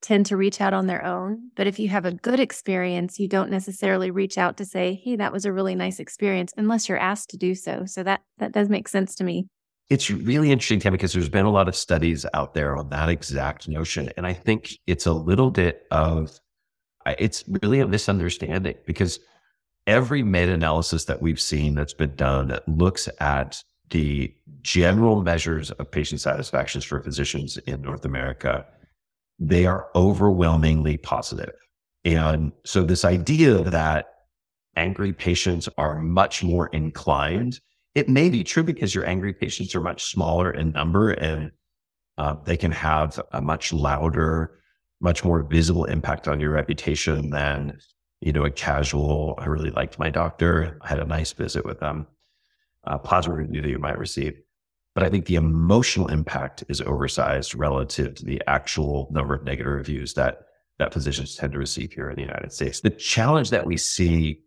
tend 0.00 0.24
to 0.26 0.36
reach 0.36 0.60
out 0.60 0.72
on 0.72 0.86
their 0.86 1.04
own. 1.04 1.50
But 1.56 1.66
if 1.66 1.80
you 1.80 1.88
have 1.88 2.04
a 2.04 2.12
good 2.12 2.38
experience, 2.38 3.18
you 3.18 3.26
don't 3.26 3.50
necessarily 3.50 4.12
reach 4.12 4.38
out 4.38 4.56
to 4.58 4.64
say, 4.64 4.94
"Hey, 4.94 5.16
that 5.16 5.32
was 5.32 5.44
a 5.44 5.52
really 5.52 5.74
nice 5.74 5.98
experience," 5.98 6.54
unless 6.56 6.88
you're 6.88 6.96
asked 6.96 7.30
to 7.30 7.36
do 7.36 7.56
so. 7.56 7.86
So 7.86 8.04
that 8.04 8.20
that 8.38 8.52
does 8.52 8.68
make 8.68 8.86
sense 8.86 9.16
to 9.16 9.24
me. 9.24 9.48
It's 9.88 10.12
really 10.12 10.52
interesting, 10.52 10.78
Tim, 10.78 10.92
because 10.92 11.12
there's 11.12 11.28
been 11.28 11.44
a 11.44 11.50
lot 11.50 11.66
of 11.66 11.74
studies 11.74 12.24
out 12.34 12.54
there 12.54 12.76
on 12.76 12.90
that 12.90 13.08
exact 13.08 13.66
notion, 13.68 14.10
and 14.16 14.28
I 14.28 14.32
think 14.32 14.78
it's 14.86 15.06
a 15.06 15.12
little 15.12 15.50
bit 15.50 15.88
of 15.90 16.38
it's 17.18 17.42
really 17.62 17.80
a 17.80 17.88
misunderstanding 17.88 18.76
because 18.86 19.18
every 19.88 20.22
meta-analysis 20.22 21.06
that 21.06 21.20
we've 21.20 21.40
seen 21.40 21.74
that's 21.74 21.94
been 21.94 22.14
done 22.14 22.46
that 22.46 22.68
looks 22.68 23.08
at 23.18 23.64
the 23.90 24.34
general 24.62 25.22
measures 25.22 25.70
of 25.72 25.90
patient 25.90 26.20
satisfactions 26.20 26.84
for 26.84 27.00
physicians 27.00 27.56
in 27.58 27.82
North 27.82 28.04
America, 28.04 28.66
they 29.38 29.66
are 29.66 29.88
overwhelmingly 29.94 30.96
positive. 30.96 31.54
And 32.04 32.52
so 32.64 32.82
this 32.82 33.04
idea 33.04 33.62
that 33.64 34.06
angry 34.76 35.12
patients 35.12 35.68
are 35.76 36.00
much 36.00 36.42
more 36.42 36.68
inclined, 36.68 37.60
it 37.94 38.08
may 38.08 38.28
be 38.28 38.44
true 38.44 38.62
because 38.62 38.94
your 38.94 39.06
angry 39.06 39.32
patients 39.32 39.74
are 39.74 39.80
much 39.80 40.04
smaller 40.04 40.50
in 40.50 40.72
number 40.72 41.10
and 41.10 41.50
uh, 42.18 42.36
they 42.44 42.56
can 42.56 42.70
have 42.70 43.20
a 43.32 43.40
much 43.40 43.72
louder, 43.72 44.58
much 45.00 45.24
more 45.24 45.42
visible 45.42 45.84
impact 45.86 46.28
on 46.28 46.38
your 46.38 46.50
reputation 46.50 47.30
than, 47.30 47.78
you 48.20 48.32
know, 48.32 48.44
a 48.44 48.50
casual, 48.50 49.34
I 49.38 49.46
really 49.46 49.70
liked 49.70 49.98
my 49.98 50.10
doctor. 50.10 50.78
I 50.82 50.88
had 50.88 51.00
a 51.00 51.06
nice 51.06 51.32
visit 51.32 51.64
with 51.64 51.80
them 51.80 52.06
uh, 52.86 52.98
positive 52.98 53.38
review 53.38 53.62
that 53.62 53.68
you 53.68 53.78
might 53.78 53.98
receive. 53.98 54.40
But 54.94 55.04
I 55.04 55.08
think 55.08 55.26
the 55.26 55.36
emotional 55.36 56.08
impact 56.08 56.64
is 56.68 56.80
oversized 56.80 57.54
relative 57.54 58.16
to 58.16 58.24
the 58.24 58.42
actual 58.46 59.08
number 59.12 59.34
of 59.34 59.44
negative 59.44 59.72
reviews 59.72 60.14
that 60.14 60.46
that 60.78 60.94
physicians 60.94 61.36
tend 61.36 61.52
to 61.52 61.58
receive 61.58 61.92
here 61.92 62.08
in 62.08 62.16
the 62.16 62.22
United 62.22 62.50
States. 62.52 62.80
The 62.80 62.88
challenge 62.88 63.50
that 63.50 63.66
we 63.66 63.76
see, 63.76 64.40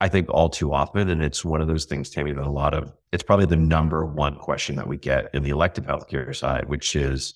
I 0.00 0.08
think, 0.08 0.30
all 0.30 0.48
too 0.48 0.72
often, 0.72 1.10
and 1.10 1.20
it's 1.20 1.44
one 1.44 1.60
of 1.60 1.66
those 1.66 1.84
things, 1.84 2.10
Tammy, 2.10 2.32
that 2.32 2.46
a 2.46 2.50
lot 2.50 2.74
of 2.74 2.92
it's 3.12 3.24
probably 3.24 3.46
the 3.46 3.56
number 3.56 4.06
one 4.06 4.36
question 4.36 4.76
that 4.76 4.86
we 4.86 4.96
get 4.96 5.30
in 5.34 5.42
the 5.42 5.50
elective 5.50 5.84
healthcare 5.84 6.34
side, 6.34 6.68
which 6.68 6.94
is 6.94 7.34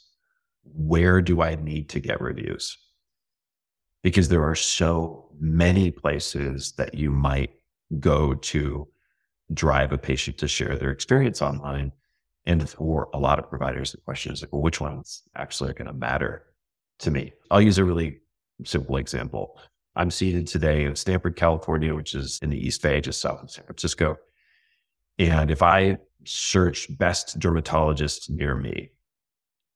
where 0.63 1.21
do 1.21 1.43
I 1.43 1.57
need 1.57 1.89
to 1.91 2.01
get 2.01 2.21
reviews? 2.21 2.79
Because 4.03 4.29
there 4.29 4.45
are 4.45 4.55
so 4.55 5.31
many 5.41 5.91
places 5.91 6.73
that 6.73 6.95
you 6.95 7.11
might 7.11 7.51
go 7.99 8.35
to 8.35 8.89
drive 9.53 9.93
a 9.93 9.99
patient 9.99 10.39
to 10.39 10.49
share 10.49 10.77
their 10.77 10.91
experience 10.91 11.43
online. 11.43 11.93
And 12.47 12.69
for 12.69 13.09
a 13.13 13.19
lot 13.19 13.39
of 13.39 13.49
providers, 13.49 13.93
the 13.93 13.99
question 13.99 14.33
is 14.33 14.43
like, 14.43 14.53
well, 14.53 14.63
which 14.63 14.81
ones 14.81 15.23
actually 15.37 15.71
are 15.71 15.75
going 15.75 15.89
to 15.89 15.93
matter 15.93 16.45
to 17.01 17.11
me? 17.11 17.33
I'll 17.51 17.61
use 17.61 17.79
a 17.79 17.85
really 17.85 18.21
simple 18.65 18.97
example. 18.97 19.59
I'm 19.97 20.11
seated 20.11 20.47
today 20.47 20.85
in 20.85 20.97
Stanford, 20.97 21.37
California, 21.37 21.95
which 21.95 22.15
is 22.15 22.39
in 22.43 22.51
the 22.51 22.67
East 22.67 22.83
Bay, 22.83 23.01
just 23.01 23.21
south 23.21 23.43
of 23.43 23.51
San 23.51 23.65
Francisco. 23.65 24.17
And 25.19 25.51
if 25.51 25.63
I 25.63 25.99
search 26.25 26.97
best 26.99 27.39
dermatologist 27.39 28.31
near 28.31 28.55
me, 28.55 28.91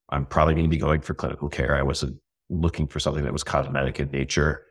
I'm 0.09 0.27
probably 0.27 0.55
going 0.55 0.67
to 0.67 0.71
be 0.71 0.77
going 0.77 1.01
for 1.01 1.15
clinical 1.15 1.49
care. 1.49 1.75
I 1.75 1.83
wasn't 1.83 2.19
looking 2.49 2.87
for 2.87 3.01
something 3.01 3.25
that 3.25 3.33
was 3.33 3.43
cosmetic 3.43 3.99
in 3.99 4.11
nature. 4.11 4.65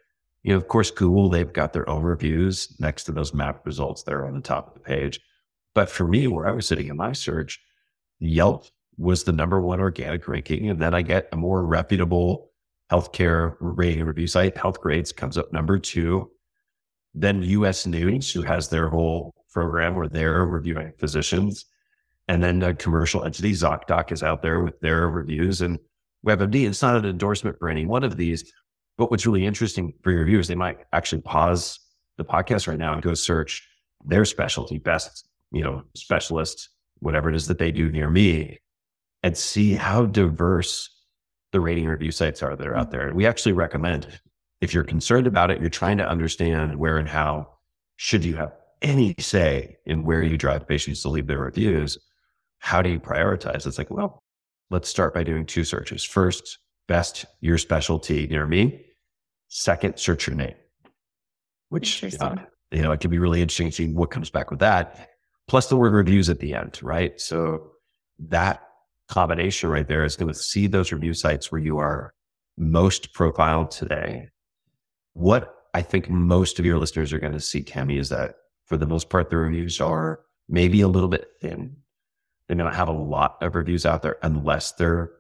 You 0.43 0.53
know, 0.53 0.57
of 0.57 0.67
course, 0.67 0.89
Google, 0.89 1.29
they've 1.29 1.51
got 1.51 1.74
their 1.74 1.88
own 1.89 2.03
reviews 2.03 2.75
next 2.79 3.03
to 3.03 3.12
those 3.12 3.33
map 3.33 3.65
results 3.65 4.03
there 4.03 4.25
on 4.25 4.33
the 4.33 4.41
top 4.41 4.67
of 4.67 4.74
the 4.74 4.79
page. 4.79 5.19
But 5.74 5.89
for 5.89 6.07
me, 6.07 6.27
where 6.27 6.48
I 6.48 6.51
was 6.51 6.67
sitting 6.67 6.88
in 6.88 6.98
my 6.98 7.13
search, 7.13 7.60
Yelp 8.19 8.65
was 8.98 9.24
the 9.24 9.31
number 9.31 9.62
one 9.62 9.79
organic 9.79 10.27
ranking. 10.27 10.69
And 10.69 10.79
then 10.79 10.93
I 10.93 11.01
get 11.01 11.29
a 11.31 11.38
more 11.38 11.65
reputable 11.65 12.51
healthcare 12.91 13.55
rating 13.60 14.03
review 14.03 14.27
site. 14.27 14.55
Healthgrades 14.55 15.15
comes 15.15 15.38
up 15.38 15.53
number 15.53 15.79
two. 15.79 16.29
Then 17.13 17.41
US 17.43 17.86
News, 17.86 18.31
who 18.31 18.41
has 18.41 18.67
their 18.67 18.89
whole 18.89 19.33
program 19.51 19.95
where 19.95 20.07
they're 20.07 20.45
reviewing 20.45 20.93
physicians. 20.98 21.65
And 22.27 22.43
then 22.43 22.62
a 22.63 22.74
commercial 22.74 23.24
entity, 23.24 23.51
ZocDoc, 23.51 24.12
is 24.12 24.24
out 24.24 24.41
there 24.41 24.62
with 24.62 24.79
their 24.79 25.10
reviews. 25.10 25.62
And 25.62 25.79
WebMD, 26.25 26.67
it's 26.67 26.81
not 26.81 26.98
an 26.98 27.05
endorsement 27.05 27.57
for 27.60 27.69
any 27.69 27.86
one 27.86 28.03
of 28.03 28.17
these. 28.17 28.53
But 29.01 29.10
what's 29.10 29.25
really 29.25 29.48
interesting 29.48 29.96
for 30.03 30.12
your 30.12 30.25
viewers, 30.25 30.48
they 30.48 30.53
might 30.53 30.77
actually 30.93 31.24
pause 31.24 31.79
the 32.17 32.24
podcast 32.24 32.67
right 32.67 32.77
now 32.77 32.93
and 32.93 33.01
go 33.01 33.15
search 33.15 33.67
their 34.05 34.25
specialty, 34.25 34.77
best, 34.77 35.27
you 35.51 35.63
know, 35.63 35.81
specialist, 35.96 36.70
whatever 37.00 37.27
it 37.27 37.36
is 37.36 37.48
that 37.48 37.58
they 37.58 37.72
do 37.72 37.91
near 37.91 38.12
me, 38.12 38.60
and 39.24 39.36
see 39.36 39.74
how 39.74 40.05
diverse 40.05 40.88
the 41.51 41.60
rating 41.60 41.88
review 41.88 42.12
sites 42.12 42.43
are 42.43 42.55
that 42.55 42.67
are 42.67 42.75
out 42.75 42.89
mm-hmm. 42.89 42.91
there. 42.91 43.08
And 43.08 43.15
we 43.15 43.25
actually 43.25 43.53
recommend 43.53 44.08
if 44.62 44.72
you're 44.72 44.84
concerned 44.84 45.25
about 45.25 45.50
it, 45.50 45.60
you're 45.62 45.72
trying 45.72 45.98
to 45.98 46.08
understand 46.08 46.75
where 46.75 47.00
and 47.00 47.10
how 47.10 47.48
should 47.96 48.24
you 48.24 48.36
have 48.36 48.53
any 48.84 49.15
say 49.17 49.77
in 49.88 50.03
where 50.03 50.22
you 50.22 50.38
drive 50.38 50.67
patients 50.67 51.01
to 51.01 51.10
leave 51.10 51.25
their 51.25 51.39
reviews, 51.39 51.98
how 52.60 52.84
do 52.84 52.91
you 52.91 53.00
prioritize? 53.00 53.65
It's 53.65 53.79
like, 53.79 53.89
well, 53.89 54.22
let's 54.70 54.89
start 54.89 55.15
by 55.15 55.24
doing 55.24 55.48
two 55.48 55.63
searches. 55.63 56.03
First, 56.03 56.60
best 56.88 57.25
your 57.39 57.58
specialty 57.58 58.27
near 58.27 58.46
me. 58.46 58.86
Second, 59.53 59.98
search 60.00 60.27
your 60.27 60.36
name, 60.38 60.55
which, 61.67 62.01
uh, 62.22 62.36
you 62.72 62.81
know, 62.81 62.93
it 62.93 63.01
can 63.01 63.12
be 63.12 63.20
really 63.20 63.41
interesting 63.41 63.67
to 63.67 63.74
see 63.74 63.91
what 63.91 64.10
comes 64.10 64.29
back 64.29 64.50
with 64.50 64.60
that. 64.60 65.10
Plus 65.50 65.67
the 65.67 65.75
word 65.75 65.91
reviews 65.91 66.29
at 66.29 66.39
the 66.39 66.53
end, 66.55 66.79
right? 66.81 67.20
So 67.20 67.72
that 68.29 68.62
combination 69.10 69.70
right 69.70 69.86
there 69.86 70.05
is 70.05 70.15
going 70.15 70.31
to 70.31 70.39
see 70.39 70.67
those 70.67 70.93
review 70.93 71.13
sites 71.13 71.51
where 71.51 71.60
you 71.60 71.79
are 71.79 72.13
most 72.58 73.13
profiled 73.13 73.72
today. 73.72 74.29
What 75.15 75.53
I 75.74 75.81
think 75.81 76.10
most 76.10 76.58
of 76.58 76.65
your 76.65 76.77
listeners 76.77 77.12
are 77.12 77.20
going 77.20 77.34
to 77.34 77.39
see, 77.41 77.62
Tammy, 77.62 77.98
is 77.98 78.08
that 78.08 78.36
for 78.67 78.77
the 78.77 78.88
most 78.88 79.10
part, 79.10 79.29
the 79.29 79.36
reviews 79.36 79.81
are 79.81 80.22
maybe 80.48 80.79
a 80.79 80.88
little 80.88 81.10
bit 81.10 81.27
thin. 81.41 81.75
They 82.48 82.55
may 82.55 82.63
not 82.63 82.75
have 82.75 82.88
a 82.88 82.93
lot 82.93 83.36
of 83.41 83.55
reviews 83.55 83.86
out 83.86 84.01
there 84.01 84.15
unless 84.24 84.72
they're 84.72 85.12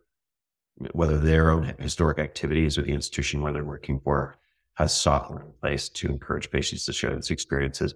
whether 0.93 1.17
their 1.17 1.51
own 1.51 1.73
historic 1.79 2.19
activities 2.19 2.77
or 2.77 2.83
the 2.83 2.91
institution 2.91 3.41
where 3.41 3.53
they're 3.53 3.63
working 3.63 3.99
for 3.99 4.37
has 4.75 4.95
software 4.95 5.41
in 5.41 5.51
place 5.61 5.89
to 5.89 6.07
encourage 6.07 6.51
patients 6.51 6.85
to 6.85 6.93
share 6.93 7.13
those 7.13 7.31
experiences. 7.31 7.93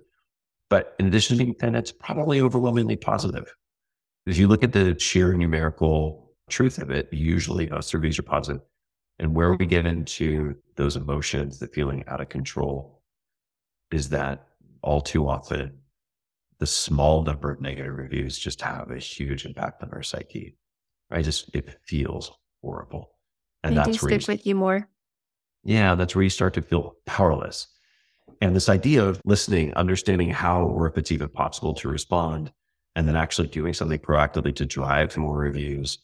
But 0.70 0.96
in 1.00 1.08
addition 1.08 1.38
to 1.38 1.46
that, 1.46 1.76
it's 1.76 1.92
probably 1.92 2.42
overwhelmingly 2.42 2.96
positive. 2.96 3.54
If 4.26 4.38
you 4.38 4.48
look 4.48 4.64
at 4.64 4.74
the 4.74 4.98
sheer 5.00 5.34
numerical 5.34 6.34
truth 6.50 6.80
of 6.80 6.90
it, 6.90 7.10
usually 7.12 7.70
reviews 7.94 8.20
are 8.20 8.24
positive. 8.24 8.62
And 9.20 9.34
where 9.34 9.54
we 9.54 9.66
get 9.66 9.86
into 9.86 10.56
those 10.76 10.96
emotions, 10.96 11.60
the 11.60 11.68
feeling 11.68 12.04
out 12.08 12.22
of 12.22 12.30
control, 12.30 13.02
is 13.92 14.10
that 14.10 14.48
all 14.82 15.02
too 15.02 15.30
often 15.30 15.78
the 16.60 16.66
small 16.66 17.24
number 17.24 17.52
of 17.52 17.62
negative 17.62 17.96
reviews 17.96 18.38
just 18.38 18.62
have 18.62 18.92
a 18.92 18.98
huge 18.98 19.46
impact 19.46 19.84
on 19.84 19.90
our 19.92 20.04
psyche. 20.04 20.56
I 21.12 21.22
just 21.22 21.54
it 21.54 21.78
feels 21.84 22.32
horrible, 22.66 23.12
and 23.64 23.78
they 23.78 23.84
that's 23.84 24.02
where 24.02 24.12
you, 24.12 24.20
with 24.28 24.46
you 24.48 24.56
more. 24.56 24.90
Yeah, 25.64 25.96
that's 25.96 26.16
where 26.16 26.24
you 26.24 26.30
start 26.30 26.54
to 26.56 26.62
feel 26.62 26.96
powerless. 27.06 27.68
And 28.42 28.56
this 28.56 28.70
idea 28.70 29.06
of 29.06 29.22
listening, 29.24 29.74
understanding 29.76 30.32
how 30.32 30.64
or 30.64 30.88
if 30.88 30.98
it's 30.98 31.12
even 31.12 31.30
possible 31.30 31.74
to 31.76 31.88
respond, 31.88 32.52
and 32.96 33.08
then 33.08 33.16
actually 33.16 33.48
doing 33.48 33.74
something 33.74 34.00
proactively 34.00 34.56
to 34.56 34.66
drive 34.66 35.16
more 35.16 35.38
reviews 35.38 36.00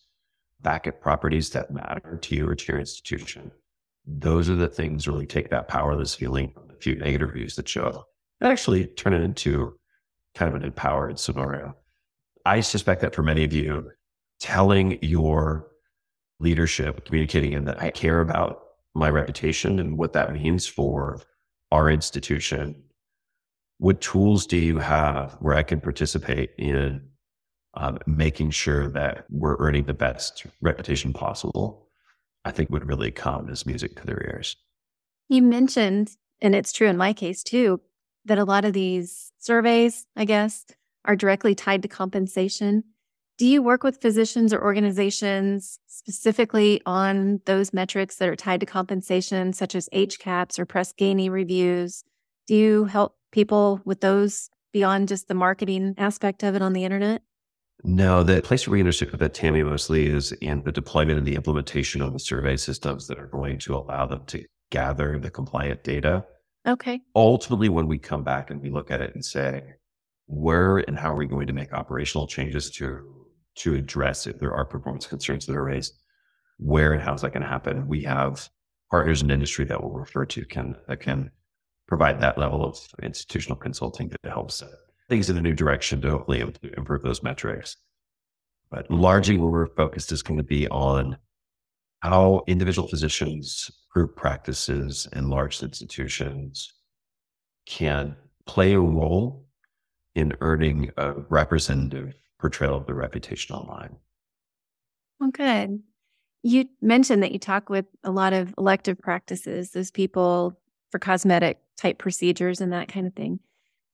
back 0.61 0.87
at 0.87 1.01
properties 1.01 1.49
that 1.49 1.71
matter 1.71 2.17
to 2.21 2.35
you 2.35 2.47
or 2.47 2.55
to 2.55 2.71
your 2.71 2.79
institution. 2.79 3.51
Those 4.05 4.49
are 4.49 4.55
the 4.55 4.67
things 4.67 5.07
really 5.07 5.25
take 5.25 5.49
that 5.49 5.67
powerless 5.67 6.13
feeling 6.13 6.51
from 6.53 6.67
the 6.67 6.75
few 6.75 6.95
negative 6.95 7.29
reviews 7.29 7.55
that 7.55 7.67
show 7.67 7.85
up 7.85 8.07
and 8.39 8.51
actually 8.51 8.85
turn 8.85 9.13
it 9.13 9.21
into 9.21 9.77
kind 10.35 10.49
of 10.49 10.55
an 10.55 10.65
empowered 10.65 11.19
scenario. 11.19 11.75
I 12.45 12.61
suspect 12.61 13.01
that 13.01 13.15
for 13.15 13.23
many 13.23 13.43
of 13.43 13.53
you, 13.53 13.91
telling 14.39 14.97
your 15.01 15.70
leadership, 16.41 17.05
communicating 17.05 17.53
in 17.53 17.65
that 17.65 17.81
I 17.81 17.91
care 17.91 18.21
about 18.21 18.63
my 18.93 19.09
reputation 19.09 19.79
and 19.79 19.97
what 19.97 20.13
that 20.13 20.33
means 20.33 20.67
for 20.67 21.21
our 21.71 21.89
institution. 21.89 22.83
What 23.77 24.01
tools 24.01 24.45
do 24.45 24.57
you 24.57 24.77
have 24.79 25.33
where 25.39 25.55
I 25.55 25.63
can 25.63 25.79
participate 25.79 26.51
in 26.57 27.01
um, 27.73 27.99
making 28.05 28.51
sure 28.51 28.89
that 28.89 29.25
we're 29.29 29.57
earning 29.59 29.85
the 29.85 29.93
best 29.93 30.45
reputation 30.61 31.13
possible? 31.13 31.87
I 32.43 32.51
think 32.51 32.69
would 32.69 32.87
really 32.87 33.11
come 33.11 33.49
as 33.49 33.65
music 33.65 33.95
to 33.99 34.05
their 34.05 34.21
ears. 34.23 34.55
You 35.29 35.41
mentioned, 35.41 36.11
and 36.41 36.55
it's 36.55 36.73
true 36.73 36.87
in 36.87 36.97
my 36.97 37.13
case 37.13 37.43
too, 37.43 37.79
that 38.25 38.39
a 38.39 38.43
lot 38.43 38.65
of 38.65 38.73
these 38.73 39.31
surveys, 39.39 40.05
I 40.15 40.25
guess, 40.25 40.65
are 41.05 41.15
directly 41.15 41.55
tied 41.55 41.81
to 41.83 41.87
compensation. 41.87 42.83
Do 43.37 43.47
you 43.47 43.63
work 43.63 43.83
with 43.83 44.01
physicians 44.01 44.53
or 44.53 44.61
organizations 44.61 45.79
specifically 45.87 46.81
on 46.85 47.41
those 47.45 47.73
metrics 47.73 48.17
that 48.17 48.29
are 48.29 48.35
tied 48.35 48.59
to 48.59 48.65
compensation, 48.65 49.53
such 49.53 49.73
as 49.73 49.89
HCAHPS 49.93 50.59
or 50.59 50.65
Press 50.65 50.93
Ganey 50.93 51.29
reviews? 51.29 52.03
Do 52.47 52.55
you 52.55 52.85
help 52.85 53.15
people 53.31 53.81
with 53.83 54.01
those 54.01 54.49
beyond 54.73 55.07
just 55.07 55.27
the 55.27 55.33
marketing 55.33 55.95
aspect 55.97 56.43
of 56.43 56.55
it 56.55 56.61
on 56.61 56.73
the 56.73 56.83
internet? 56.83 57.23
No, 57.83 58.21
the 58.21 58.41
place 58.41 58.67
where 58.67 58.73
we 58.73 58.79
intersect 58.79 59.11
with 59.11 59.21
that 59.21 59.33
Tammy 59.33 59.63
mostly 59.63 60.05
is 60.05 60.33
in 60.33 60.61
the 60.63 60.71
deployment 60.71 61.17
and 61.17 61.25
the 61.25 61.35
implementation 61.35 62.01
of 62.03 62.13
the 62.13 62.19
survey 62.19 62.57
systems 62.57 63.07
that 63.07 63.17
are 63.17 63.27
going 63.27 63.57
to 63.59 63.75
allow 63.75 64.05
them 64.05 64.23
to 64.27 64.45
gather 64.69 65.17
the 65.17 65.31
compliant 65.31 65.83
data 65.83 66.23
Okay. 66.65 67.01
Ultimately, 67.15 67.69
when 67.69 67.87
we 67.87 67.97
come 67.97 68.23
back 68.23 68.49
and 68.49 68.61
we 68.61 68.69
look 68.69 68.91
at 68.91 69.01
it 69.01 69.15
and 69.15 69.25
say, 69.25 69.63
where 70.27 70.77
and 70.77 70.97
how 70.97 71.11
are 71.11 71.17
we 71.17 71.25
going 71.25 71.47
to 71.47 71.53
make 71.53 71.73
operational 71.73 72.27
changes 72.27 72.69
to 72.71 73.20
to 73.55 73.75
address 73.75 74.27
if 74.27 74.39
there 74.39 74.53
are 74.53 74.65
performance 74.65 75.05
concerns 75.05 75.45
that 75.45 75.55
are 75.55 75.63
raised, 75.63 76.01
where 76.57 76.93
and 76.93 77.01
how 77.01 77.13
is 77.13 77.21
that 77.21 77.33
going 77.33 77.43
to 77.43 77.49
happen? 77.49 77.87
We 77.87 78.03
have 78.03 78.49
partners 78.89 79.21
in 79.21 79.31
industry 79.31 79.65
that 79.65 79.81
we'll 79.81 79.91
refer 79.91 80.25
to 80.25 80.45
can 80.45 80.75
that 80.87 80.99
can 80.99 81.31
provide 81.87 82.21
that 82.21 82.37
level 82.37 82.63
of 82.63 82.77
institutional 83.03 83.57
consulting 83.57 84.09
to 84.09 84.17
help 84.29 84.51
set 84.51 84.69
things 85.09 85.29
in 85.29 85.37
a 85.37 85.41
new 85.41 85.53
direction 85.53 86.01
to 86.01 86.09
hopefully 86.09 86.41
improve 86.77 87.01
those 87.01 87.21
metrics. 87.21 87.75
But 88.69 88.89
largely 88.89 89.37
where 89.37 89.51
we're 89.51 89.75
focused 89.75 90.11
is 90.13 90.23
going 90.23 90.37
to 90.37 90.43
be 90.43 90.69
on 90.69 91.17
how 91.99 92.43
individual 92.47 92.87
physicians, 92.87 93.69
group 93.91 94.15
practices, 94.15 95.07
and 95.11 95.29
large 95.29 95.61
institutions 95.61 96.71
can 97.65 98.15
play 98.45 98.73
a 98.73 98.79
role 98.79 99.45
in 100.15 100.33
earning 100.39 100.91
a 100.97 101.13
representative 101.29 102.13
portrayal 102.41 102.75
of 102.75 102.85
their 102.87 102.95
reputation 102.95 103.55
online. 103.55 103.95
Well, 105.19 105.31
good. 105.31 105.81
You 106.43 106.67
mentioned 106.81 107.21
that 107.21 107.31
you 107.31 107.39
talk 107.39 107.69
with 107.69 107.85
a 108.03 108.11
lot 108.11 108.33
of 108.33 108.53
elective 108.57 108.99
practices, 108.99 109.71
those 109.71 109.91
people 109.91 110.59
for 110.89 110.99
cosmetic 110.99 111.59
type 111.77 111.99
procedures 111.99 112.59
and 112.59 112.73
that 112.73 112.87
kind 112.87 113.07
of 113.07 113.13
thing. 113.13 113.39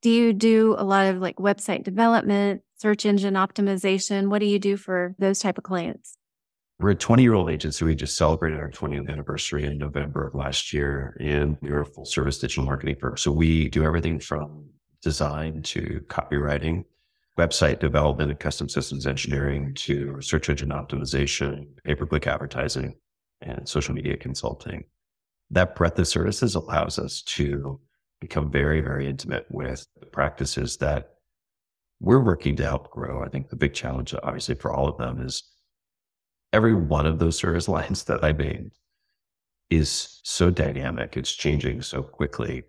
Do 0.02 0.10
you 0.10 0.32
do 0.32 0.76
a 0.78 0.84
lot 0.84 1.08
of 1.08 1.18
like 1.18 1.36
website 1.36 1.84
development, 1.84 2.62
search 2.78 3.06
engine 3.06 3.34
optimization? 3.34 4.30
What 4.30 4.40
do 4.40 4.46
you 4.46 4.60
do 4.60 4.78
for 4.78 5.16
those 5.20 5.40
type 5.40 5.58
of 5.58 5.64
clients? 5.64 6.18
We're 6.80 6.92
a 6.92 6.96
20 6.96 7.24
year 7.24 7.34
old 7.34 7.50
agency. 7.50 7.84
We 7.84 7.96
just 7.96 8.16
celebrated 8.16 8.60
our 8.60 8.70
20th 8.70 9.10
anniversary 9.10 9.66
in 9.66 9.80
November 9.80 10.28
of 10.28 10.36
last 10.36 10.72
year, 10.72 11.18
and 11.20 11.58
we're 11.62 11.82
a 11.82 11.86
full 11.86 12.06
service 12.06 12.38
digital 12.38 12.66
marketing 12.66 12.98
firm. 13.00 13.18
So 13.18 13.32
we 13.32 13.68
do 13.70 13.84
everything 13.84 14.20
from 14.20 14.70
design 15.02 15.64
to 15.64 16.04
copywriting, 16.08 16.86
website 17.38 17.80
development 17.80 18.32
and 18.32 18.40
custom 18.40 18.68
systems 18.68 19.06
engineering 19.06 19.74
to 19.76 20.20
search 20.22 20.50
engine 20.50 20.70
optimization, 20.70 21.68
pay 21.84 21.96
per 21.96 22.06
click 22.06 22.28
advertising, 22.28 22.96
and 23.42 23.68
social 23.68 23.94
media 23.94 24.18
consulting. 24.18 24.84
That 25.52 25.76
breadth 25.76 26.00
of 26.00 26.08
services 26.08 26.56
allows 26.56 27.00
us 27.00 27.22
to 27.24 27.80
become 28.20 28.52
very, 28.52 28.82
very 28.82 29.08
intimate 29.08 29.46
with 29.50 29.86
the 30.00 30.08
practices 30.08 30.78
that 30.78 31.12
we're 32.00 32.24
working 32.24 32.56
to 32.58 32.64
help 32.64 32.92
grow. 32.92 33.24
I 33.24 33.30
think 33.30 33.50
the 33.50 33.56
big 33.56 33.74
challenge, 33.74 34.14
obviously, 34.24 34.56
for 34.56 34.74
all 34.74 34.88
of 34.88 34.98
them 34.98 35.24
is 35.24 35.44
every 36.52 36.74
one 36.74 37.06
of 37.06 37.20
those 37.20 37.38
service 37.38 37.68
lines 37.68 38.04
that 38.06 38.24
I 38.24 38.32
named 38.32 38.72
is 39.70 40.20
so 40.24 40.50
dynamic, 40.50 41.18
it's 41.18 41.34
changing 41.34 41.82
so 41.82 42.02
quickly 42.02 42.64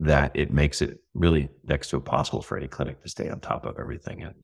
that 0.00 0.32
it 0.34 0.52
makes 0.52 0.82
it 0.82 0.98
really 1.14 1.48
next 1.64 1.88
to 1.90 1.96
impossible 1.96 2.42
for 2.42 2.56
any 2.56 2.68
clinic 2.68 3.02
to 3.02 3.08
stay 3.08 3.28
on 3.28 3.40
top 3.40 3.64
of 3.64 3.78
everything. 3.78 4.22
And 4.22 4.34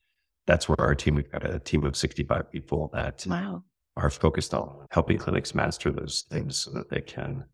that's 0.46 0.68
where 0.68 0.80
our 0.80 0.94
team, 0.94 1.16
we've 1.16 1.30
got 1.30 1.48
a 1.48 1.58
team 1.58 1.84
of 1.84 1.96
65 1.96 2.50
people 2.50 2.90
that 2.92 3.24
wow. 3.28 3.62
are 3.96 4.10
focused 4.10 4.54
on 4.54 4.86
helping 4.90 5.18
clinics 5.18 5.54
master 5.54 5.90
those 5.90 6.24
things 6.30 6.56
so 6.58 6.70
that 6.72 6.88
they 6.88 7.00
can 7.00 7.44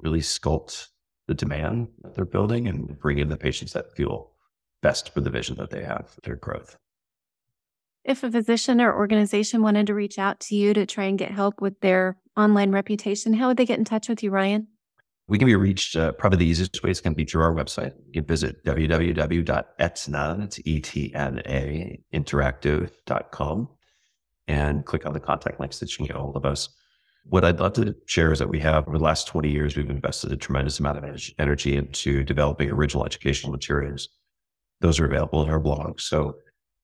really 0.00 0.20
sculpt 0.20 0.88
the 1.26 1.34
demand 1.34 1.88
that 2.02 2.14
they're 2.14 2.24
building 2.24 2.68
and 2.68 2.98
bring 2.98 3.18
in 3.18 3.28
the 3.28 3.36
patients 3.36 3.72
that 3.72 3.94
feel 3.96 4.32
best 4.82 5.14
for 5.14 5.20
the 5.20 5.30
vision 5.30 5.56
that 5.56 5.70
they 5.70 5.82
have 5.82 6.10
for 6.10 6.20
their 6.22 6.36
growth. 6.36 6.76
If 8.04 8.22
a 8.22 8.30
physician 8.30 8.82
or 8.82 8.94
organization 8.94 9.62
wanted 9.62 9.86
to 9.86 9.94
reach 9.94 10.18
out 10.18 10.38
to 10.40 10.54
you 10.54 10.74
to 10.74 10.84
try 10.84 11.04
and 11.04 11.18
get 11.18 11.30
help 11.30 11.62
with 11.62 11.80
their 11.80 12.18
online 12.36 12.70
reputation, 12.70 13.32
how 13.32 13.48
would 13.48 13.56
they 13.56 13.64
get 13.64 13.78
in 13.78 13.86
touch 13.86 14.10
with 14.10 14.22
you, 14.22 14.30
Ryan? 14.30 14.68
We 15.26 15.38
can 15.38 15.46
be 15.46 15.56
reached, 15.56 15.96
uh, 15.96 16.12
probably 16.12 16.38
the 16.38 16.46
easiest 16.46 16.82
way 16.82 16.90
is 16.90 17.00
going 17.00 17.14
to 17.14 17.16
be 17.16 17.24
through 17.24 17.42
our 17.42 17.54
website. 17.54 17.94
You 18.06 18.12
can 18.20 18.24
visit 18.26 18.62
www.etna, 18.64 20.36
that's 20.38 20.60
E-T-N-A, 20.64 22.00
interactive.com 22.12 23.68
and 24.46 24.84
click 24.84 25.06
on 25.06 25.12
the 25.12 25.20
contact 25.20 25.60
links 25.60 25.78
that 25.78 25.90
you 25.90 25.96
can 25.98 26.06
get 26.06 26.16
hold 26.16 26.36
of 26.36 26.44
us. 26.44 26.68
What 27.26 27.44
I'd 27.44 27.58
love 27.58 27.72
to 27.74 27.94
share 28.06 28.32
is 28.32 28.38
that 28.38 28.50
we 28.50 28.60
have, 28.60 28.86
over 28.86 28.98
the 28.98 29.04
last 29.04 29.26
20 29.28 29.50
years, 29.50 29.76
we've 29.76 29.88
invested 29.88 30.30
a 30.32 30.36
tremendous 30.36 30.78
amount 30.78 30.98
of 30.98 31.30
energy 31.38 31.76
into 31.76 32.22
developing 32.22 32.70
original 32.70 33.06
educational 33.06 33.50
materials. 33.50 34.10
Those 34.80 35.00
are 35.00 35.06
available 35.06 35.42
in 35.42 35.48
our 35.48 35.60
blog. 35.60 36.00
So 36.00 36.34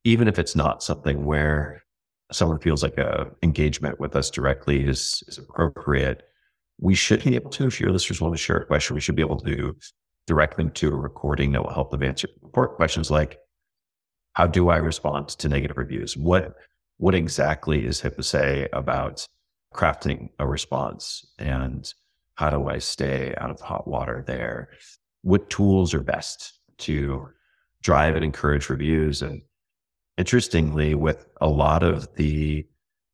even 0.05 0.29
if 0.29 0.39
it's 0.39 0.57
not 0.57 0.83
something 0.83 1.27
where 1.27 1.83
someone 2.33 2.59
feels 2.59 2.83
like 2.83 2.97
a 2.97 3.31
engagement 3.43 4.01
with 4.01 4.17
us 4.17 4.31
directly 4.31 4.83
is, 4.83 5.23
is 5.27 5.37
appropriate, 5.37 6.23
we 6.81 6.95
should 6.95 7.23
be 7.23 7.35
able 7.35 7.51
to, 7.51 7.67
if 7.67 7.79
your 7.79 7.91
listeners 7.91 8.21
want 8.21 8.35
to 8.35 8.39
share 8.39 8.57
a 8.57 8.67
question, 8.67 8.95
we 8.95 9.01
should 9.01 9.15
be 9.15 9.23
able 9.23 9.39
to 9.41 9.77
direct 10.27 10.57
them 10.57 10.71
to 10.71 10.89
a 10.89 10.97
recording 10.97 11.53
that 11.53 11.63
will 11.63 11.73
help 11.73 11.91
them 11.91 12.03
answer 12.03 12.29
important 12.43 12.77
questions 12.77 13.11
like, 13.11 13.39
how 14.33 14.47
do 14.47 14.71
I 14.71 14.77
respond 14.77 15.29
to 15.29 15.49
negative 15.49 15.77
reviews? 15.77 16.17
What, 16.17 16.55
what 16.97 17.15
exactly 17.15 17.85
is 17.85 18.01
HIPAA 18.01 18.25
say 18.25 18.69
about 18.73 19.27
crafting 19.75 20.31
a 20.39 20.47
response? 20.47 21.27
And 21.39 21.93
how 22.37 22.49
do 22.49 22.69
I 22.69 22.79
stay 22.79 23.35
out 23.39 23.51
of 23.51 23.61
hot 23.61 23.87
water 23.87 24.25
there? 24.27 24.71
What 25.23 25.51
tools 25.51 25.93
are 25.93 26.01
best 26.01 26.61
to 26.79 27.29
drive 27.83 28.15
and 28.15 28.25
encourage 28.25 28.71
reviews? 28.71 29.21
And 29.21 29.43
interestingly, 30.17 30.95
with 30.95 31.27
a 31.41 31.49
lot 31.49 31.83
of 31.83 32.15
the 32.15 32.67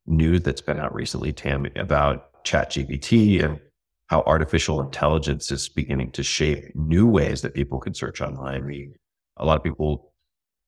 news 0.05 0.41
that's 0.41 0.61
been 0.61 0.79
out 0.79 0.95
recently, 0.95 1.33
Tam, 1.33 1.65
about 1.75 2.26
ChatGPT 2.43 3.43
and 3.43 3.59
how 4.07 4.23
artificial 4.25 4.81
intelligence 4.81 5.51
is 5.51 5.69
beginning 5.69 6.11
to 6.11 6.23
shape 6.23 6.75
new 6.75 7.05
ways 7.05 7.41
that 7.41 7.53
people 7.53 7.79
can 7.79 7.93
search 7.93 8.21
online. 8.21 8.65
We, 8.65 8.93
a 9.37 9.45
lot 9.45 9.57
of 9.57 9.63
people 9.63 10.13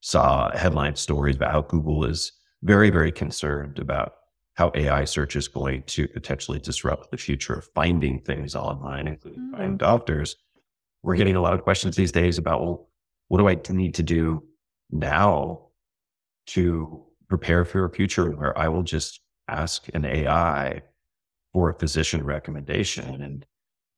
saw 0.01 0.55
headline 0.55 0.95
stories 0.95 1.35
about 1.35 1.51
how 1.51 1.61
Google 1.61 2.05
is 2.05 2.33
very, 2.63 2.89
very 2.89 3.11
concerned 3.11 3.79
about 3.79 4.13
how 4.55 4.71
AI 4.75 5.05
search 5.05 5.37
is 5.37 5.47
going 5.47 5.83
to 5.83 6.07
potentially 6.09 6.59
disrupt 6.59 7.11
the 7.11 7.17
future 7.17 7.53
of 7.53 7.69
finding 7.73 8.19
things 8.19 8.55
online, 8.55 9.07
including 9.07 9.39
mm-hmm. 9.39 9.55
finding 9.55 9.77
doctors. 9.77 10.35
We're 11.01 11.15
getting 11.15 11.37
a 11.37 11.41
lot 11.41 11.53
of 11.53 11.63
questions 11.63 11.95
these 11.95 12.11
days 12.11 12.37
about, 12.37 12.61
well, 12.61 12.89
what 13.29 13.37
do 13.37 13.47
I 13.47 13.57
need 13.73 13.95
to 13.95 14.03
do 14.03 14.43
now 14.91 15.67
to 16.47 17.05
prepare 17.29 17.63
for 17.63 17.85
a 17.85 17.89
future 17.89 18.31
where 18.31 18.57
I 18.57 18.67
will 18.67 18.83
just 18.83 19.21
ask 19.47 19.87
an 19.93 20.03
AI 20.03 20.81
for 21.53 21.69
a 21.69 21.79
physician 21.79 22.23
recommendation. 22.23 23.21
And 23.21 23.45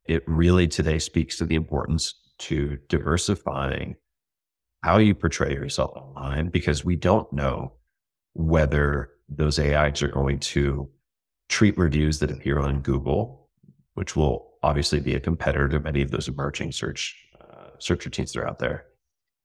it 0.05 0.23
really 0.27 0.67
today 0.67 0.99
speaks 0.99 1.37
to 1.37 1.45
the 1.45 1.55
importance 1.55 2.13
to 2.39 2.77
diversifying 2.89 3.95
how 4.83 4.97
you 4.97 5.13
portray 5.13 5.53
yourself 5.53 5.91
online 5.95 6.49
because 6.49 6.83
we 6.83 6.95
don't 6.95 7.31
know 7.31 7.73
whether 8.33 9.09
those 9.29 9.59
AIs 9.59 10.01
are 10.01 10.07
going 10.07 10.39
to 10.39 10.89
treat 11.49 11.77
reviews 11.77 12.19
that 12.19 12.31
appear 12.31 12.59
on 12.59 12.81
Google, 12.81 13.49
which 13.93 14.15
will 14.15 14.51
obviously 14.63 14.99
be 14.99 15.13
a 15.13 15.19
competitor 15.19 15.67
to 15.67 15.79
many 15.79 16.01
of 16.01 16.11
those 16.11 16.27
emerging 16.27 16.71
search 16.71 17.15
uh, 17.39 17.69
search 17.79 18.05
routines 18.05 18.31
that 18.31 18.41
are 18.41 18.47
out 18.47 18.59
there. 18.59 18.85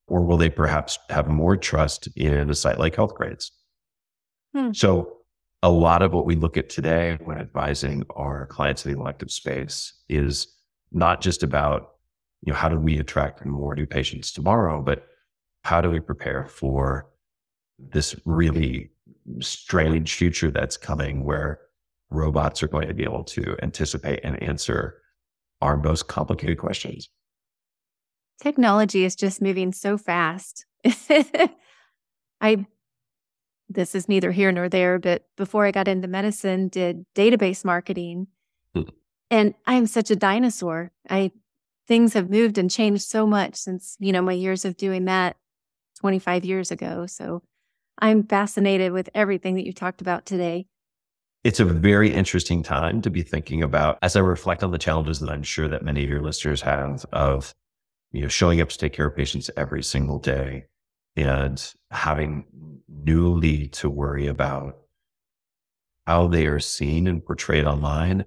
Or 0.08 0.24
will 0.24 0.36
they 0.36 0.50
perhaps 0.50 0.98
have 1.10 1.26
more 1.26 1.56
trust 1.56 2.08
in 2.16 2.48
a 2.48 2.54
site 2.54 2.78
like 2.78 2.94
Healthgrades? 2.94 3.50
Hmm. 4.54 4.72
So, 4.72 5.15
a 5.66 5.70
lot 5.70 6.00
of 6.00 6.12
what 6.12 6.26
we 6.26 6.36
look 6.36 6.56
at 6.56 6.68
today 6.68 7.18
when 7.24 7.38
advising 7.38 8.04
our 8.10 8.46
clients 8.46 8.86
in 8.86 8.92
the 8.92 9.00
elective 9.00 9.32
space 9.32 9.94
is 10.08 10.46
not 10.92 11.20
just 11.20 11.42
about, 11.42 11.94
you 12.42 12.52
know, 12.52 12.56
how 12.56 12.68
do 12.68 12.78
we 12.78 13.00
attract 13.00 13.44
more 13.44 13.74
new 13.74 13.84
patients 13.84 14.30
tomorrow, 14.30 14.80
but 14.80 15.08
how 15.64 15.80
do 15.80 15.90
we 15.90 15.98
prepare 15.98 16.46
for 16.46 17.08
this 17.80 18.14
really 18.24 18.90
strange 19.40 20.14
future 20.14 20.52
that's 20.52 20.76
coming 20.76 21.24
where 21.24 21.58
robots 22.10 22.62
are 22.62 22.68
going 22.68 22.86
to 22.86 22.94
be 22.94 23.02
able 23.02 23.24
to 23.24 23.56
anticipate 23.60 24.20
and 24.22 24.40
answer 24.40 25.02
our 25.62 25.76
most 25.76 26.06
complicated 26.06 26.58
questions? 26.58 27.08
Technology 28.40 29.04
is 29.04 29.16
just 29.16 29.42
moving 29.42 29.72
so 29.72 29.98
fast. 29.98 30.64
I 32.40 32.66
this 33.68 33.94
is 33.94 34.08
neither 34.08 34.30
here 34.30 34.52
nor 34.52 34.68
there, 34.68 34.98
but 34.98 35.24
before 35.36 35.66
I 35.66 35.70
got 35.70 35.88
into 35.88 36.08
medicine, 36.08 36.68
did 36.68 37.04
database 37.14 37.64
marketing. 37.64 38.28
Mm. 38.76 38.90
And 39.30 39.54
I 39.66 39.74
am 39.74 39.86
such 39.86 40.10
a 40.10 40.16
dinosaur. 40.16 40.92
I 41.10 41.32
things 41.88 42.14
have 42.14 42.30
moved 42.30 42.58
and 42.58 42.70
changed 42.70 43.04
so 43.04 43.26
much 43.26 43.56
since, 43.56 43.96
you 44.00 44.12
know, 44.12 44.22
my 44.22 44.32
years 44.32 44.64
of 44.64 44.76
doing 44.76 45.04
that 45.04 45.36
25 46.00 46.44
years 46.44 46.70
ago. 46.70 47.06
So 47.06 47.42
I'm 47.98 48.24
fascinated 48.24 48.92
with 48.92 49.08
everything 49.14 49.54
that 49.54 49.64
you 49.64 49.72
talked 49.72 50.00
about 50.00 50.26
today. 50.26 50.66
It's 51.44 51.60
a 51.60 51.64
very 51.64 52.12
interesting 52.12 52.62
time 52.64 53.00
to 53.02 53.10
be 53.10 53.22
thinking 53.22 53.62
about 53.62 53.98
as 54.02 54.16
I 54.16 54.20
reflect 54.20 54.64
on 54.64 54.72
the 54.72 54.78
challenges 54.78 55.20
that 55.20 55.30
I'm 55.30 55.44
sure 55.44 55.68
that 55.68 55.84
many 55.84 56.02
of 56.02 56.10
your 56.10 56.22
listeners 56.22 56.60
have 56.62 57.04
of 57.12 57.54
you 58.12 58.22
know, 58.22 58.28
showing 58.28 58.60
up 58.60 58.68
to 58.70 58.78
take 58.78 58.92
care 58.92 59.06
of 59.06 59.16
patients 59.16 59.50
every 59.56 59.82
single 59.82 60.18
day 60.18 60.64
and 61.16 61.74
having 61.90 62.44
newly 62.88 63.68
to 63.68 63.88
worry 63.88 64.26
about 64.26 64.78
how 66.06 66.26
they 66.28 66.46
are 66.46 66.60
seen 66.60 67.06
and 67.06 67.24
portrayed 67.24 67.64
online, 67.64 68.24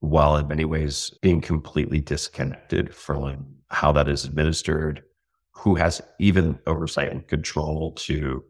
while 0.00 0.36
in 0.36 0.48
many 0.48 0.64
ways 0.64 1.12
being 1.20 1.40
completely 1.40 2.00
disconnected 2.00 2.94
from 2.94 3.46
how 3.68 3.92
that 3.92 4.08
is 4.08 4.24
administered, 4.24 5.02
who 5.52 5.74
has 5.74 6.00
even 6.18 6.58
oversight 6.66 7.10
and 7.10 7.28
control 7.28 7.92
to 7.92 8.42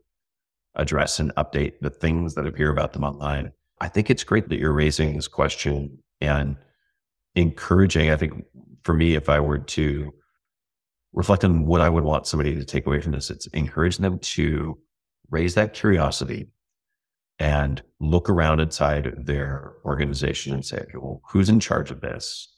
address 0.77 1.19
and 1.19 1.35
update 1.35 1.73
the 1.81 1.90
things 1.90 2.35
that 2.35 2.47
appear 2.47 2.71
about 2.71 2.93
them 2.93 3.03
online. 3.03 3.51
I 3.81 3.88
think 3.88 4.11
it's 4.11 4.23
great 4.23 4.49
that 4.49 4.59
you're 4.59 4.73
raising 4.73 5.16
this 5.16 5.27
question 5.27 5.99
and 6.21 6.57
encouraging. 7.35 8.11
I 8.11 8.16
think 8.16 8.45
for 8.85 8.95
me, 8.95 9.14
if 9.14 9.29
I 9.29 9.40
were 9.40 9.59
to 9.59 10.14
reflect 11.12 11.44
on 11.44 11.66
what 11.66 11.81
I 11.81 11.88
would 11.88 12.05
want 12.05 12.27
somebody 12.27 12.55
to 12.55 12.64
take 12.64 12.87
away 12.87 13.01
from 13.01 13.12
this. 13.12 13.31
It's 13.31 13.46
encouraging 13.49 14.03
them 14.03 14.18
to 14.18 14.79
raise 15.31 15.55
that 15.55 15.75
curiosity 15.75 16.49
and 17.38 17.83
look 18.01 18.29
around 18.29 18.61
inside 18.61 19.14
their 19.16 19.73
organization 19.85 20.53
and 20.53 20.64
say, 20.64 20.79
okay, 20.79 20.99
well, 20.99 21.23
who's 21.31 21.49
in 21.49 21.59
charge 21.59 21.90
of 21.90 22.01
this? 22.01 22.55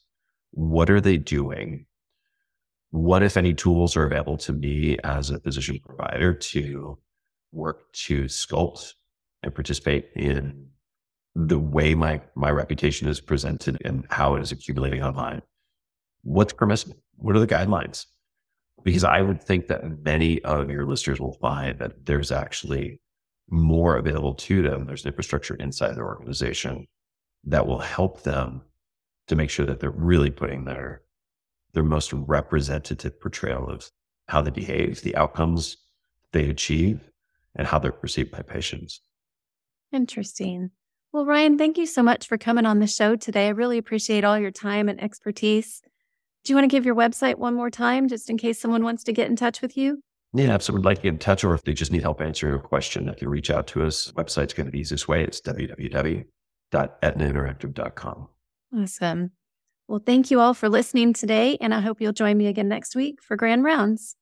What 0.51 0.91
are 0.91 1.01
they 1.01 1.19
doing? 1.19 1.87
What, 2.91 3.23
if 3.23 3.37
any, 3.37 3.55
tools 3.55 3.97
are 3.97 4.05
available 4.05 4.37
to 4.39 4.53
me 4.53 4.99
as 5.03 5.31
a 5.31 5.41
physician 5.41 5.79
provider 5.83 6.35
to 6.35 6.99
work 7.53 7.91
to 7.93 8.25
sculpt 8.25 8.93
and 9.43 9.55
participate 9.55 10.11
in 10.15 10.67
the 11.35 11.59
way 11.59 11.95
my, 11.95 12.21
my 12.35 12.51
reputation 12.51 13.09
is 13.09 13.21
presented 13.21 13.81
and 13.85 14.05
how 14.11 14.35
it 14.35 14.43
is 14.43 14.53
accumulating 14.53 15.03
online? 15.03 15.43
What's 16.23 16.53
permissible? 16.53 16.97
What 17.17 17.37
are 17.37 17.41
the 17.41 17.47
guidelines? 17.47 18.07
Because 18.85 19.05
I 19.05 19.21
would 19.21 19.43
think 19.43 19.69
that 19.69 20.03
many 20.03 20.43
of 20.43 20.71
your 20.71 20.87
listeners 20.87 21.21
will 21.21 21.39
find 21.41 21.79
that 21.79 22.07
there's 22.07 22.33
actually 22.33 23.01
more 23.49 23.97
available 23.97 24.35
to 24.35 24.63
them. 24.63 24.87
There's 24.87 25.07
infrastructure 25.07 25.55
inside 25.57 25.95
their 25.95 26.07
organization 26.07 26.87
that 27.45 27.67
will 27.67 27.79
help 27.79 28.23
them 28.23 28.63
to 29.29 29.37
make 29.37 29.51
sure 29.51 29.67
that 29.67 29.81
they're 29.81 29.91
really 29.91 30.31
putting 30.31 30.65
their 30.65 31.03
their 31.75 31.83
most 31.83 32.13
representative 32.13 33.19
portrayal 33.19 33.69
of 33.69 33.91
how 34.29 34.43
they 34.43 34.51
behave, 34.51 35.01
the 35.01 35.17
outcomes 35.17 35.79
they 36.33 36.51
achieve, 36.51 37.11
and 37.57 37.67
how 37.67 37.79
they're 37.79 37.93
perceived 37.93 38.31
by 38.31 38.43
patients. 38.43 39.01
Interesting. 39.91 40.71
Well, 41.13 41.27
Ryan, 41.27 41.59
thank 41.59 41.79
you 41.79 41.87
so 41.87 42.03
much 42.03 42.27
for 42.27 42.39
coming 42.39 42.67
on 42.67 42.79
the 42.79 42.87
show 42.87 43.17
today. 43.17 43.47
I 43.47 43.51
really 43.51 43.79
appreciate 43.79 44.25
all 44.25 44.39
your 44.39 44.51
time 44.51 44.89
and 44.89 45.03
expertise. 45.03 45.83
Do 46.45 46.53
you 46.53 46.57
want 46.57 46.65
to 46.65 46.75
give 46.75 46.85
your 46.85 46.97
website 46.97 47.37
one 47.37 47.55
more 47.55 47.71
time 47.71 48.09
just 48.09 48.29
in 48.29 48.37
case 48.37 48.61
someone 48.61 48.83
wants 48.83 49.05
to 49.05 49.13
get 49.13 49.29
in 49.29 49.37
touch 49.37 49.63
with 49.63 49.77
you? 49.77 50.03
Yeah, 50.35 50.55
if 50.55 50.63
someone 50.63 50.83
would 50.83 50.87
like 50.87 50.97
to 50.99 51.03
get 51.03 51.13
in 51.13 51.19
touch 51.19 51.45
or 51.45 51.55
if 51.55 51.63
they 51.63 51.73
just 51.73 51.93
need 51.93 52.03
help 52.03 52.21
answering 52.21 52.55
a 52.55 52.59
question, 52.59 53.09
if 53.09 53.23
you 53.23 53.29
reach 53.29 53.51
out 53.51 53.69
to 53.69 53.85
us, 53.85 54.11
website's 54.13 54.55
going 54.55 54.67
to 54.67 54.73
be 54.73 54.79
the 54.79 54.81
easiest 54.81 55.07
way. 55.07 55.23
It's 55.23 55.41
www.etnainteractive.com. 55.43 58.29
Awesome. 58.75 59.31
Well, 59.89 60.03
thank 60.05 60.31
you 60.31 60.41
all 60.41 60.55
for 60.55 60.71
listening 60.71 61.13
today, 61.13 61.59
and 61.61 61.75
I 61.75 61.81
hope 61.81 62.01
you'll 62.01 62.13
join 62.13 62.39
me 62.39 62.47
again 62.47 62.69
next 62.69 62.97
week 62.97 63.23
for 63.23 63.37
Grand 63.37 63.63
Rounds. 63.63 64.17